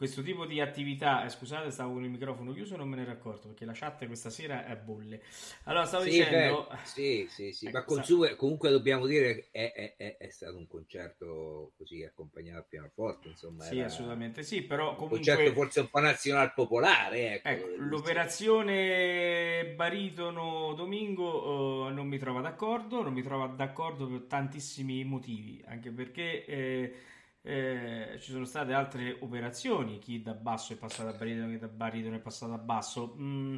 Questo 0.00 0.22
tipo 0.22 0.46
di 0.46 0.62
attività, 0.62 1.24
eh, 1.26 1.28
scusate, 1.28 1.70
stavo 1.70 1.92
con 1.92 2.04
il 2.04 2.08
microfono 2.10 2.52
chiuso, 2.54 2.74
non 2.74 2.88
me 2.88 2.96
ne 2.96 3.02
ero 3.02 3.10
accorto 3.12 3.48
perché 3.48 3.66
la 3.66 3.72
chat 3.74 4.06
questa 4.06 4.30
sera 4.30 4.64
è 4.64 4.74
bolle. 4.74 5.20
Allora, 5.64 5.84
stavo 5.84 6.04
Sì, 6.04 6.10
dicendo, 6.10 6.66
beh, 6.70 6.78
sì, 6.82 7.26
sì, 7.28 7.52
sì, 7.52 7.68
Ecco, 7.68 7.78
ma 7.78 7.84
con 7.84 8.02
su- 8.02 8.34
comunque 8.36 8.70
dobbiamo 8.70 9.06
dire 9.06 9.34
che 9.34 9.48
è, 9.50 9.94
è- 9.96 10.16
è- 10.16 10.30
stato 10.30 10.56
un 10.56 10.66
concerto 10.66 11.72
così 11.76 12.02
accompagnato 12.02 12.58
al 12.58 12.66
pianoforte, 12.66 13.28
insomma, 13.28 13.66
sì, 13.66 13.82
assolutamente 13.82 14.42
sì, 14.42 14.62
però 14.62 14.96
un 14.96 14.96
comunque 14.96 15.06
concerto 15.06 15.52
forse 15.52 15.80
un 15.80 15.90
po' 15.90 16.00
nazional 16.00 16.52
popolare, 16.54 17.34
ecco. 17.34 17.48
Ecco, 17.52 17.68
l'operazione 17.78 19.72
baritono 19.74 20.74
Domingo 20.74 21.88
eh, 21.88 21.92
non 21.92 22.06
mi 22.06 22.18
trova 22.18 22.42
d'accordo, 22.42 23.02
non 23.02 23.14
mi 23.14 23.22
trova 23.22 23.46
d'accordo 23.46 24.06
per 24.06 24.22
tantissimi 24.28 25.02
motivi, 25.04 25.62
anche 25.66 25.90
perché 25.90 26.44
eh, 26.44 26.94
eh, 27.42 28.16
ci 28.20 28.32
sono 28.32 28.44
state 28.44 28.72
altre 28.72 29.16
operazioni, 29.20 29.98
chi 29.98 30.20
da 30.20 30.34
basso 30.34 30.72
è 30.72 30.76
passato 30.76 31.08
a 31.08 31.12
baritono, 31.12 31.48
chi 31.48 31.58
da 31.58 31.68
baritono 31.68 32.16
è 32.16 32.20
passato 32.20 32.52
a 32.52 32.58
basso. 32.58 33.14
Mm, 33.18 33.56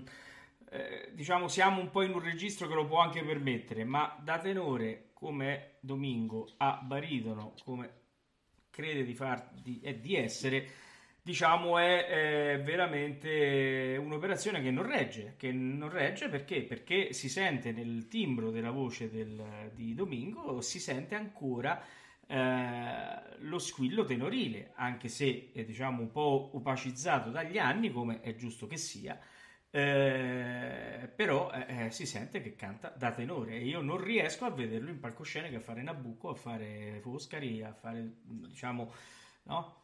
eh, 0.71 1.11
diciamo 1.13 1.49
siamo 1.49 1.81
un 1.81 1.91
po' 1.91 2.03
in 2.03 2.13
un 2.15 2.21
registro 2.21 2.67
che 2.69 2.75
lo 2.75 2.87
può 2.87 3.01
anche 3.01 3.23
permettere, 3.23 3.85
ma 3.85 4.17
da 4.23 4.39
tenore 4.39 5.11
come 5.13 5.77
Domingo 5.81 6.49
a 6.59 6.81
baritono 6.83 7.55
come 7.65 8.01
crede 8.71 9.05
di, 9.05 9.15
far, 9.15 9.51
di, 9.53 9.81
eh, 9.83 10.01
di 10.01 10.17
essere, 10.17 10.67
diciamo 11.21 11.79
è 11.79 12.55
eh, 12.57 12.63
veramente 12.63 13.99
un'operazione 14.01 14.63
che 14.63 14.71
non 14.71 14.87
regge, 14.87 15.35
che 15.37 15.53
non 15.53 15.91
regge 15.91 16.29
perché? 16.29 16.63
Perché 16.63 17.13
si 17.13 17.29
sente 17.29 17.73
nel 17.73 18.09
timbro 18.09 18.51
della 18.51 18.71
voce 18.71 19.11
del- 19.11 19.71
di 19.75 19.95
Domingo, 19.95 20.61
si 20.63 20.81
sente 20.81 21.15
ancora 21.15 21.81
eh, 22.27 23.37
lo 23.39 23.59
squillo 23.59 24.05
tenorile, 24.05 24.73
anche 24.77 25.09
se 25.09 25.51
è 25.53 25.65
diciamo 25.65 26.01
un 26.03 26.11
po' 26.11 26.51
opacizzato 26.55 27.31
dagli 27.31 27.59
anni, 27.59 27.91
come 27.91 28.21
è 28.21 28.35
giusto 28.35 28.67
che 28.67 28.77
sia. 28.77 29.19
eh, 29.75 31.11
però 31.17 31.51
eh, 31.51 31.87
eh, 31.87 31.91
si 31.91 32.05
sente 32.07 32.43
che 32.43 32.55
canta 32.57 32.93
da 32.97 33.11
tenore 33.13 33.53
e 33.55 33.65
io 33.65 33.81
non 33.81 33.99
riesco 34.03 34.45
a 34.45 34.51
vederlo 34.51 34.91
in 34.91 35.01
palcoscenico 35.01 35.57
a 35.57 35.61
fare 35.61 35.83
Nabucco, 35.83 36.29
a 36.31 36.35
fare 36.35 36.99
Foscari, 37.03 37.63
a 37.63 37.73
fare 37.73 38.17
diciamo 38.23 38.93
no? 39.45 39.81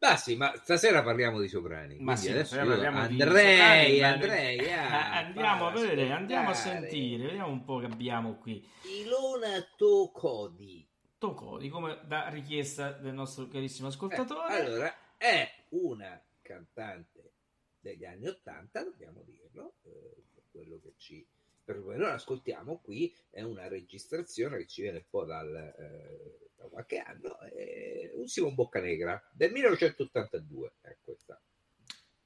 Ah 0.00 0.16
sì, 0.16 0.36
ma 0.36 0.54
stasera 0.56 1.02
parliamo 1.02 1.40
di 1.40 1.48
soprani. 1.48 1.98
Ma 1.98 2.16
sì, 2.16 2.28
adesso 2.28 2.54
parliamo 2.64 3.04
di 3.06 3.20
andrei, 3.22 3.36
soprani, 3.36 4.00
ma- 4.00 4.08
andrei 4.08 4.72
a 4.72 5.10
andiamo 5.12 5.66
a 5.66 5.70
vedere, 5.70 6.12
andiamo 6.12 6.50
a 6.50 6.52
ascoltare 6.52 6.54
sentire, 6.54 7.24
vediamo 7.26 7.50
un 7.50 7.64
po' 7.64 7.78
che 7.78 7.86
abbiamo 7.86 8.36
qui. 8.36 8.66
Ilona 9.00 9.62
Tocodi. 9.76 10.88
Tocodi, 11.18 11.68
come 11.68 12.00
da 12.06 12.28
richiesta 12.28 12.92
del 12.92 13.14
nostro 13.14 13.48
carissimo 13.48 13.88
ascoltatore. 13.88 14.54
Eh, 14.54 14.64
allora, 14.64 14.94
è 15.16 15.64
una 15.70 16.22
cantante 16.42 17.32
degli 17.80 18.04
anni 18.04 18.26
Ottanta, 18.26 18.82
dobbiamo 18.82 19.22
dirlo, 19.22 19.74
eh, 19.82 20.22
quello 20.50 20.78
che 20.82 20.94
ci... 20.96 21.26
Per 21.64 21.82
quello 21.82 22.04
che 22.04 22.12
ascoltiamo 22.12 22.78
qui 22.78 23.12
è 23.30 23.42
una 23.42 23.66
registrazione 23.66 24.58
che 24.58 24.66
ci 24.66 24.82
viene 24.82 24.98
un 24.98 25.04
po' 25.10 25.24
dal, 25.24 25.52
eh, 25.56 26.50
da 26.54 26.68
qualche 26.68 26.98
anno, 26.98 27.40
è 27.40 28.10
un 28.14 28.28
Simon 28.28 28.54
Boccanegra 28.54 29.20
del 29.32 29.50
1982, 29.50 30.72
è 30.82 30.96
questa. 31.02 31.40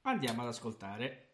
Andiamo 0.01 0.43
ad 0.43 0.49
ascoltare. 0.49 1.30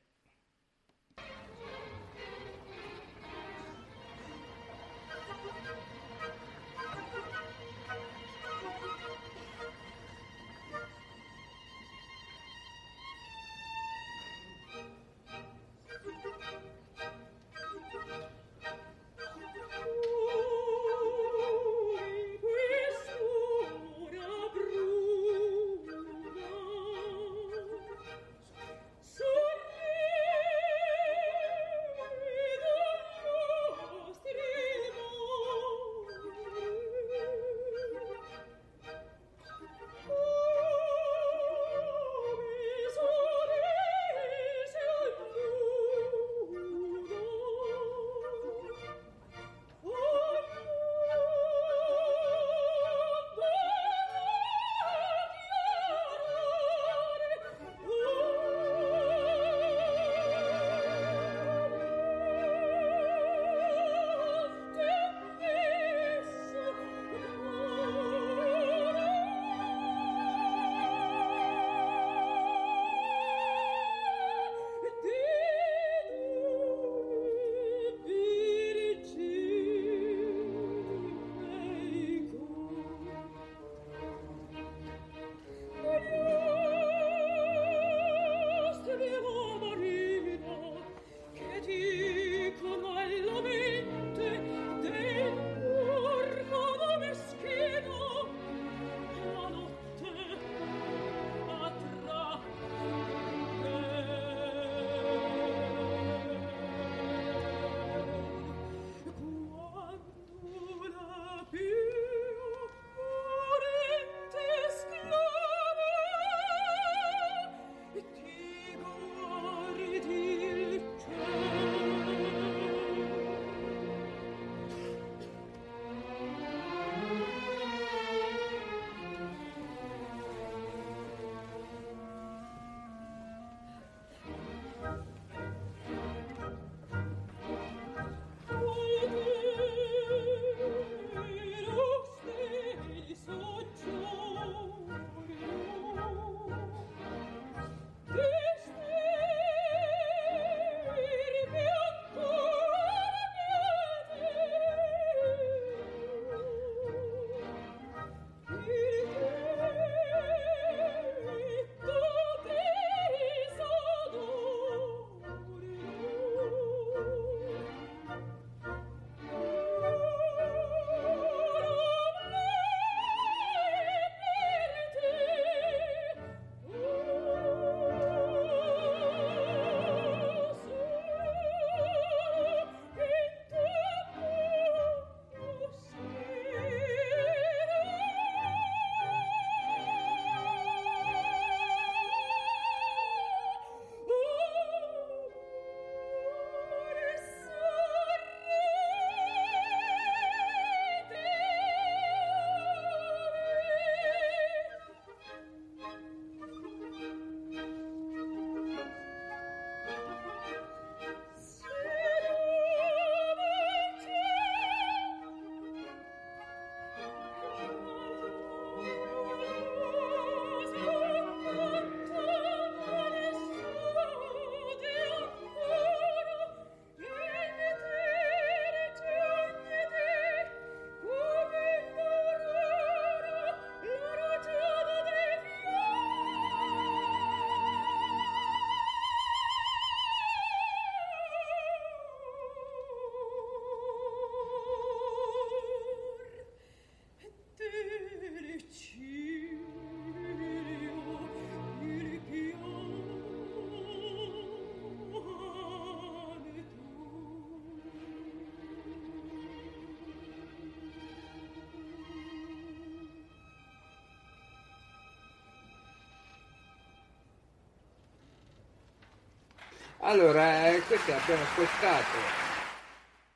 Allora, 270.07 270.69
eh, 270.69 270.79
queste 270.83 271.11
abbiamo 271.11 271.43
ascoltato. 271.43 272.17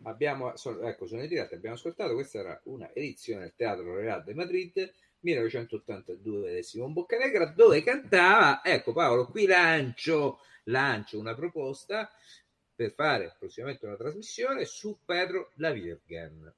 Abbiamo, 0.03 0.53
ecco, 0.84 1.06
sono 1.06 1.27
diretta, 1.27 1.56
abbiamo 1.56 1.76
ascoltato. 1.76 2.14
Questa 2.14 2.39
era 2.39 2.61
una 2.64 2.89
edizione 2.93 3.41
del 3.41 3.53
Teatro 3.57 3.93
Real 3.93 4.23
de 4.23 4.34
Madrid 4.34 4.93
1982 5.19 6.56
di 6.56 6.64
Simon 6.64 6.93
Boccanegra, 6.93 7.48
dove 7.48 7.84
cantava. 7.84 8.64
Ecco, 8.64 8.93
Paolo, 8.93 9.27
qui 9.27 9.48
lancio, 9.48 10.39
lancio 10.64 11.19
una 11.19 11.35
proposta 11.35 12.10
per 12.73 12.93
fare 12.93 13.35
prossimamente 13.38 13.85
una 13.85 13.98
trasmissione 13.98 14.64
su 14.64 14.98
Pedro 15.03 15.52
La 15.56 15.72
Virgen. 15.72 16.53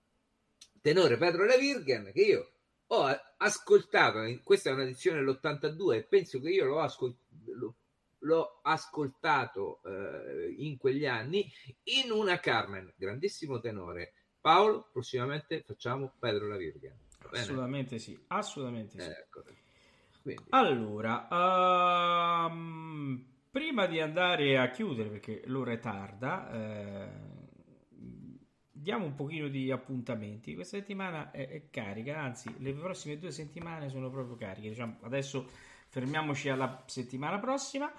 Tenore 0.80 1.18
Pedro 1.18 1.46
La 1.46 1.58
Virgen, 1.58 2.12
che 2.14 2.22
io 2.22 2.52
ho 2.86 3.20
ascoltato, 3.38 4.20
questa 4.44 4.70
è 4.70 4.74
un'edizione 4.74 5.24
dell'82 5.24 5.96
e 5.96 6.04
penso 6.04 6.40
che 6.40 6.50
io 6.50 6.66
l'ho, 6.66 6.82
ascol- 6.82 7.18
l'ho- 7.46 7.76
l'ho 8.20 8.53
ascoltato 8.64 9.82
eh, 9.84 10.56
in 10.58 10.78
quegli 10.78 11.06
anni 11.06 11.50
in 11.84 12.12
una 12.12 12.40
Carmen, 12.40 12.92
grandissimo 12.96 13.60
tenore. 13.60 14.14
Paolo, 14.42 14.90
prossimamente 14.92 15.64
facciamo 15.66 16.14
Pedro 16.20 16.48
La 16.48 16.58
Virgen. 16.58 16.98
Assolutamente 17.32 17.98
sì, 18.00 18.18
assolutamente 18.28 19.00
sì. 19.00 19.10
Ecco. 19.10 19.44
Quindi, 20.22 20.44
Allora, 20.50 21.28
ehm, 22.50 23.26
prima 23.50 23.86
di 23.86 24.00
andare 24.00 24.58
a 24.58 24.70
chiudere, 24.70 25.10
perché 25.10 25.44
l'ora 25.46 25.74
è 25.74 25.80
tarda, 25.80 26.52
eh, 26.52 27.10
diamo 28.84 29.06
un 29.06 29.16
pochino 29.16 29.48
di 29.48 29.72
appuntamenti. 29.72 30.56
Questa 30.56 30.78
settimana 30.78 31.32
è, 31.32 31.48
è 31.48 31.70
carica, 31.70 32.20
anzi, 32.20 32.54
le 32.60 32.74
prossime 32.74 33.18
due 33.18 33.32
settimane 33.32 33.90
sono 33.90 34.10
proprio 34.10 34.36
cariche. 34.36 34.70
Diciamo, 34.70 34.98
adesso 35.02 35.50
fermiamoci 35.88 36.50
alla 36.50 36.84
settimana 36.86 37.40
prossima. 37.40 37.92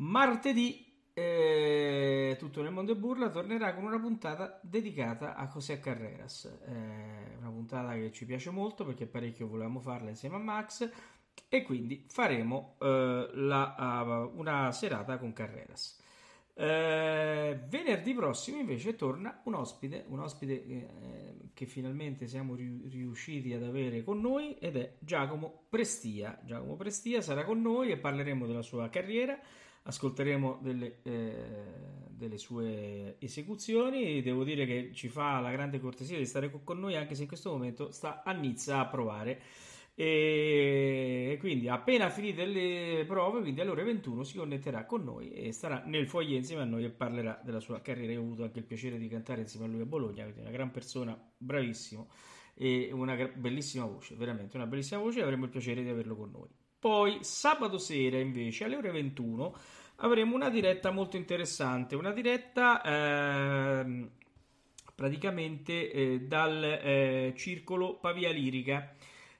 Martedì, 0.00 0.86
eh, 1.12 2.34
tutto 2.38 2.62
nel 2.62 2.72
mondo 2.72 2.92
è 2.92 2.96
burla 2.96 3.28
tornerà 3.28 3.74
con 3.74 3.84
una 3.84 4.00
puntata 4.00 4.58
dedicata 4.62 5.34
a 5.34 5.46
José 5.46 5.78
Carreras. 5.78 6.46
Eh, 6.66 7.36
una 7.38 7.50
puntata 7.50 7.92
che 7.92 8.10
ci 8.10 8.24
piace 8.24 8.48
molto 8.48 8.86
perché 8.86 9.06
parecchio 9.06 9.46
volevamo 9.46 9.80
farla 9.80 10.08
insieme 10.08 10.36
a 10.36 10.38
Max 10.38 10.90
e 11.48 11.62
quindi 11.62 12.06
faremo 12.08 12.76
eh, 12.80 13.30
la- 13.34 14.30
uh, 14.32 14.38
una 14.38 14.72
serata 14.72 15.18
con 15.18 15.34
Carreras. 15.34 15.98
Eh, 16.54 17.60
venerdì 17.68 18.14
prossimo 18.14 18.58
invece 18.58 18.96
torna 18.96 19.40
un 19.44 19.54
ospite, 19.54 20.04
un 20.08 20.20
ospite 20.20 20.64
eh, 20.64 21.34
che 21.54 21.66
finalmente 21.66 22.26
siamo 22.26 22.54
riu- 22.54 22.86
riusciti 22.90 23.52
ad 23.52 23.62
avere 23.64 24.02
con 24.02 24.20
noi 24.20 24.56
ed 24.58 24.76
è 24.76 24.94
Giacomo 24.98 25.64
Prestia. 25.68 26.40
Giacomo 26.44 26.76
Prestia 26.76 27.20
sarà 27.20 27.44
con 27.44 27.60
noi 27.60 27.90
e 27.90 27.98
parleremo 27.98 28.46
della 28.46 28.62
sua 28.62 28.88
carriera, 28.88 29.38
ascolteremo 29.82 30.58
delle, 30.62 30.98
eh, 31.02 32.08
delle 32.10 32.38
sue 32.38 33.16
esecuzioni. 33.18 34.22
Devo 34.22 34.44
dire 34.44 34.66
che 34.66 34.90
ci 34.92 35.08
fa 35.08 35.40
la 35.40 35.50
grande 35.50 35.80
cortesia 35.80 36.18
di 36.18 36.26
stare 36.26 36.50
co- 36.50 36.60
con 36.62 36.78
noi 36.78 36.96
anche 36.96 37.14
se 37.14 37.22
in 37.22 37.28
questo 37.28 37.50
momento 37.50 37.90
sta 37.90 38.22
a 38.22 38.32
Nizza 38.32 38.78
a 38.80 38.86
provare. 38.86 39.40
E 39.94 41.36
quindi 41.40 41.68
appena 41.68 42.08
finite 42.08 42.46
le 42.46 43.04
prove, 43.06 43.40
quindi 43.40 43.60
alle 43.60 43.70
ore 43.70 43.84
21 43.84 44.22
si 44.22 44.38
connetterà 44.38 44.86
con 44.86 45.04
noi 45.04 45.30
e 45.30 45.52
starà 45.52 45.82
nel 45.84 46.06
foyer 46.06 46.38
insieme 46.38 46.62
a 46.62 46.64
noi 46.64 46.84
e 46.84 46.90
parlerà 46.90 47.38
della 47.44 47.60
sua 47.60 47.82
carriera. 47.82 48.12
Io 48.12 48.20
ho 48.20 48.24
avuto 48.24 48.44
anche 48.44 48.60
il 48.60 48.64
piacere 48.64 48.96
di 48.96 49.08
cantare 49.08 49.42
insieme 49.42 49.66
a 49.66 49.68
lui 49.68 49.82
a 49.82 49.86
Bologna, 49.86 50.22
quindi 50.22 50.40
una 50.40 50.50
gran 50.50 50.70
persona, 50.70 51.18
bravissimo 51.36 52.08
e 52.54 52.90
una 52.92 53.14
bellissima 53.34 53.84
voce, 53.84 54.14
veramente 54.16 54.56
una 54.56 54.66
bellissima 54.66 55.00
voce 55.00 55.22
avremo 55.22 55.44
il 55.44 55.50
piacere 55.50 55.82
di 55.82 55.88
averlo 55.90 56.16
con 56.16 56.30
noi. 56.30 56.48
Poi 56.80 57.18
sabato 57.20 57.76
sera 57.76 58.18
invece 58.18 58.64
alle 58.64 58.76
ore 58.76 58.90
21 58.90 59.54
avremo 59.96 60.34
una 60.34 60.48
diretta 60.48 60.90
molto 60.90 61.18
interessante, 61.18 61.94
una 61.94 62.10
diretta 62.10 62.80
ehm, 62.82 64.10
praticamente 64.94 65.92
eh, 65.92 66.20
dal 66.20 66.64
eh, 66.64 67.34
circolo 67.36 67.96
Pavia 67.96 68.30
Lirica 68.30 68.94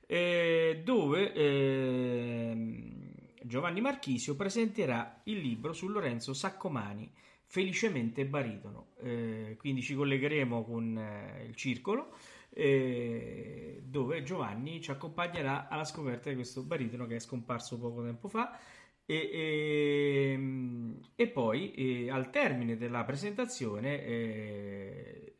eh, 0.06 0.82
dove 0.84 1.32
ehm, 1.32 3.10
Giovanni 3.42 3.80
Marchisio 3.80 4.36
presenterà 4.36 5.22
il 5.24 5.38
libro 5.38 5.72
su 5.72 5.88
Lorenzo 5.88 6.34
Saccomani, 6.34 7.10
Felicemente 7.46 8.26
baritono. 8.26 8.90
Eh, 9.00 9.56
quindi 9.58 9.82
ci 9.82 9.94
collegheremo 9.94 10.62
con 10.62 10.96
eh, 10.96 11.46
il 11.48 11.56
circolo 11.56 12.12
eh, 12.50 13.82
dove 13.84 14.22
Giovanni 14.22 14.80
ci 14.80 14.90
accompagnerà 14.90 15.68
alla 15.68 15.84
scoperta 15.84 16.28
di 16.28 16.36
questo 16.36 16.62
baritono 16.62 17.06
che 17.06 17.16
è 17.16 17.20
scomparso 17.20 17.78
poco 17.78 18.02
tempo 18.02 18.28
fa. 18.28 18.58
E, 19.04 19.30
e- 19.32 20.94
e 21.16 21.28
poi 21.28 21.72
eh, 21.72 22.10
al 22.10 22.30
termine 22.30 22.76
della 22.76 23.04
presentazione 23.04 24.04
eh, 24.04 25.36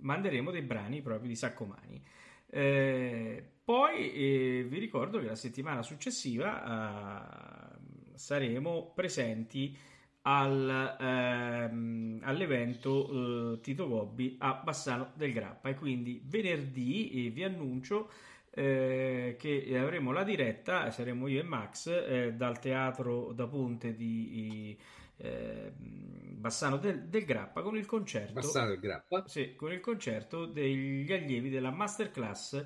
manderemo 0.00 0.50
dei 0.50 0.62
brani 0.62 1.02
proprio 1.02 1.28
di 1.28 1.36
Saccomani. 1.36 2.02
Eh, 2.46 3.44
poi 3.64 4.12
eh, 4.12 4.66
vi 4.68 4.78
ricordo 4.78 5.18
che 5.20 5.26
la 5.26 5.36
settimana 5.36 5.82
successiva 5.82 7.74
eh, 7.74 8.16
saremo 8.16 8.92
presenti 8.94 9.76
al, 10.22 10.96
ehm, 11.00 12.20
all'evento 12.22 13.54
eh, 13.54 13.60
Tito 13.60 13.88
Gobbi 13.88 14.36
a 14.38 14.60
Bassano 14.62 15.12
del 15.14 15.32
Grappa 15.32 15.70
e 15.70 15.74
quindi 15.74 16.22
venerdì 16.24 17.26
eh, 17.26 17.30
vi 17.30 17.44
annuncio 17.44 18.10
eh, 18.50 19.36
che 19.38 19.78
avremo 19.78 20.12
la 20.12 20.24
diretta, 20.24 20.90
saremo 20.90 21.28
io 21.28 21.40
e 21.40 21.44
Max 21.44 21.86
eh, 21.86 22.34
dal 22.34 22.58
teatro 22.58 23.32
da 23.32 23.46
Ponte 23.46 23.94
di 23.94 24.76
eh, 25.16 25.72
Bassano 25.76 26.76
del, 26.78 27.04
del 27.04 27.24
Grappa 27.24 27.62
con 27.62 27.76
il 27.76 27.86
concerto 27.86 28.32
Bassano 28.32 28.70
del 28.70 28.80
Grappa. 28.80 29.24
sì, 29.26 29.54
con 29.54 29.72
il 29.72 29.80
concerto 29.80 30.46
degli 30.46 31.10
allievi 31.12 31.48
della 31.48 31.70
masterclass 31.70 32.64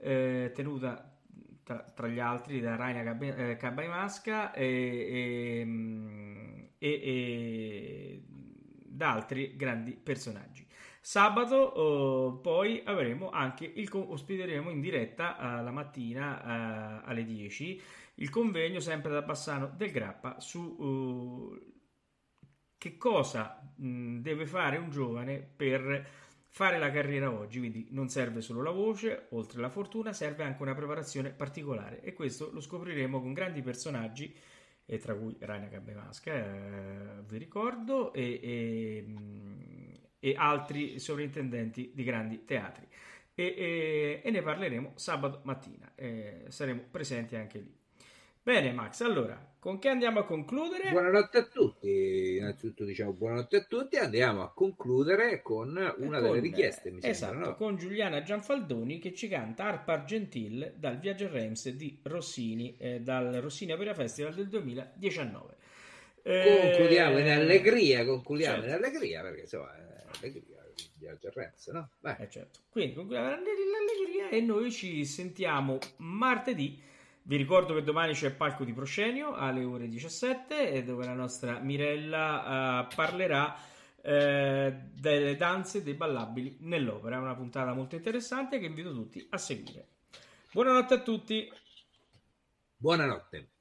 eh, 0.00 0.52
tenuta 0.54 1.10
tra, 1.64 1.78
tra 1.94 2.06
gli 2.08 2.20
altri 2.20 2.60
da 2.60 2.76
Raina 2.76 3.18
eh, 3.18 3.56
Cabaimasca 3.56 4.52
e, 4.52 4.66
e, 5.60 5.64
mm, 5.64 6.53
e- 6.84 7.00
e 7.02 8.22
da 8.86 9.12
altri 9.12 9.56
grandi 9.56 9.92
personaggi. 9.92 10.66
Sabato 11.00 11.56
oh, 11.56 12.40
poi 12.40 12.82
avremo 12.84 13.30
anche 13.30 13.64
il 13.74 13.88
ospiteremo 13.92 14.70
in 14.70 14.80
diretta 14.80 15.58
eh, 15.58 15.62
la 15.62 15.70
mattina 15.70 17.02
eh, 17.02 17.10
alle 17.10 17.24
10 17.24 17.82
il 18.18 18.30
convegno 18.30 18.80
sempre 18.80 19.12
da 19.12 19.22
Bassano 19.22 19.72
del 19.76 19.90
Grappa 19.90 20.38
su 20.40 21.58
eh, 21.60 21.72
che 22.78 22.96
cosa 22.96 23.60
mh, 23.76 24.18
deve 24.18 24.46
fare 24.46 24.76
un 24.76 24.90
giovane 24.90 25.38
per 25.40 26.06
fare 26.48 26.78
la 26.78 26.90
carriera 26.90 27.30
oggi. 27.32 27.58
Quindi 27.58 27.88
non 27.90 28.08
serve 28.08 28.40
solo 28.40 28.62
la 28.62 28.70
voce, 28.70 29.26
oltre 29.30 29.58
alla 29.58 29.70
fortuna, 29.70 30.12
serve 30.12 30.44
anche 30.44 30.62
una 30.62 30.74
preparazione 30.74 31.30
particolare. 31.30 32.00
E 32.02 32.12
questo 32.12 32.50
lo 32.52 32.60
scopriremo 32.60 33.20
con 33.20 33.32
grandi 33.32 33.62
personaggi, 33.62 34.32
e 34.86 34.98
tra 34.98 35.14
cui 35.14 35.36
Raina 35.40 35.68
Cabbemasca, 35.68 36.32
eh, 36.32 37.22
vi 37.26 37.38
ricordo, 37.38 38.12
e, 38.12 38.40
e, 38.42 39.02
mh, 39.02 39.92
e 40.18 40.34
altri 40.36 40.98
sovrintendenti 40.98 41.92
di 41.94 42.04
grandi 42.04 42.44
teatri. 42.44 42.86
E- 43.36 44.20
e 44.24 44.30
ne 44.30 44.42
parleremo 44.42 44.92
sabato 44.96 45.40
mattina. 45.44 45.92
Eh, 45.96 46.44
saremo 46.48 46.82
presenti 46.90 47.34
anche 47.36 47.58
lì. 47.58 47.76
Bene, 48.42 48.72
Max, 48.72 49.00
allora, 49.00 49.53
con 49.64 49.78
che 49.78 49.88
andiamo 49.88 50.20
a 50.20 50.24
concludere? 50.26 50.90
Buonanotte 50.90 51.38
a 51.38 51.44
tutti, 51.44 52.36
innanzitutto 52.36 52.84
diciamo 52.84 53.14
buonanotte 53.14 53.56
a 53.56 53.64
tutti, 53.64 53.96
andiamo 53.96 54.42
a 54.42 54.52
concludere 54.52 55.40
con 55.40 55.70
una 56.00 56.20
delle 56.20 56.32
Con- 56.34 56.40
richieste, 56.42 56.90
mi 56.90 56.98
esatto, 57.00 57.32
sembra, 57.32 57.48
no? 57.48 57.56
con 57.56 57.76
Giuliana 57.78 58.22
Gianfaldoni 58.22 58.98
che 58.98 59.14
ci 59.14 59.26
canta 59.26 59.64
Arpa 59.64 59.94
Argentil 59.94 60.74
dal 60.76 60.98
Viaggio 60.98 61.30
Reims 61.30 61.70
di 61.70 61.98
Rossini, 62.02 62.76
eh, 62.76 63.00
dal 63.00 63.32
Rossini 63.36 63.72
Opera 63.72 63.94
Festival 63.94 64.34
del 64.34 64.48
2019. 64.48 65.56
Eh, 66.24 66.58
Concludiamo 66.60 67.16
in 67.16 67.28
allegria, 67.30 68.04
concludiamo 68.04 68.56
certo. 68.56 68.68
in 68.68 68.74
allegria, 68.74 69.22
perché 69.22 69.40
insomma, 69.40 69.74
è 69.74 70.04
allegria, 70.18 70.62
il 70.76 70.90
viaggio 70.98 71.30
Renzo, 71.32 71.72
no? 71.72 71.88
Vai. 72.00 72.16
Eh, 72.18 72.28
certo. 72.28 72.60
Quindi 72.68 72.92
concludiamo 72.92 73.30
l'allegria 73.30 74.28
e 74.28 74.42
noi 74.42 74.70
ci 74.70 75.06
sentiamo 75.06 75.78
martedì. 75.96 76.92
Vi 77.26 77.36
ricordo 77.36 77.72
che 77.72 77.82
domani 77.82 78.12
c'è 78.12 78.26
il 78.26 78.34
palco 78.34 78.64
di 78.64 78.74
Proscenio 78.74 79.32
alle 79.34 79.64
ore 79.64 79.88
17 79.88 80.70
e 80.70 80.84
dove 80.84 81.06
la 81.06 81.14
nostra 81.14 81.58
Mirella 81.58 82.86
eh, 82.86 82.94
parlerà 82.94 83.56
eh, 84.02 84.90
delle 84.92 85.34
danze 85.34 85.82
dei 85.82 85.94
ballabili 85.94 86.58
nell'opera. 86.60 87.16
È 87.16 87.20
una 87.20 87.34
puntata 87.34 87.72
molto 87.72 87.94
interessante 87.94 88.58
che 88.58 88.66
invito 88.66 88.92
tutti 88.92 89.26
a 89.30 89.38
seguire. 89.38 89.88
Buonanotte 90.52 90.94
a 90.94 91.00
tutti. 91.00 91.50
Buonanotte. 92.76 93.53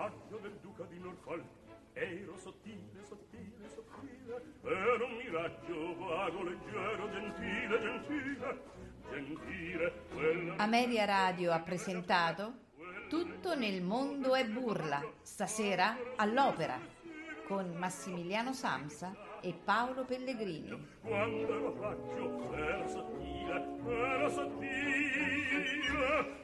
saggio 0.00 0.38
del 0.40 0.56
duca 0.62 0.84
di 0.84 0.98
Norfolk. 0.98 1.44
Ero 1.92 2.36
sottile, 2.38 3.04
sottile, 3.04 3.68
sottile 3.68 4.42
ero 4.62 5.06
un 5.06 5.16
miraggio 5.16 5.96
vago, 5.98 6.42
leggero, 6.42 7.10
gentile, 7.10 7.80
gentile. 7.80 8.62
Gentile 9.10 9.92
quella... 10.14 10.56
Ameria 10.56 11.04
Radio 11.04 11.52
ha 11.52 11.60
presentato 11.60 12.68
Tutto 13.10 13.54
nel 13.54 13.82
mondo 13.82 14.34
è 14.34 14.46
burla. 14.46 15.02
Stasera 15.20 15.98
all'opera 16.16 16.78
con 17.46 17.74
Massimiliano 17.74 18.54
Samsa 18.54 19.14
e 19.42 19.52
Paolo 19.52 20.04
Pellegrini. 20.04 20.88
Quando 21.02 21.54
ero 21.54 21.72
faccio 21.72 22.54
ero 22.54 22.88
sottile, 22.88 23.66
ero 23.84 24.30
sottile 24.30 25.28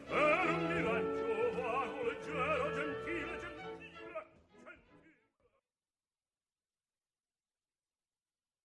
ero 0.08 0.50
un 0.50 0.66
miraggio 0.74 1.60
vago, 1.62 2.02
leggero, 2.02 2.74
gentile. 2.74 3.05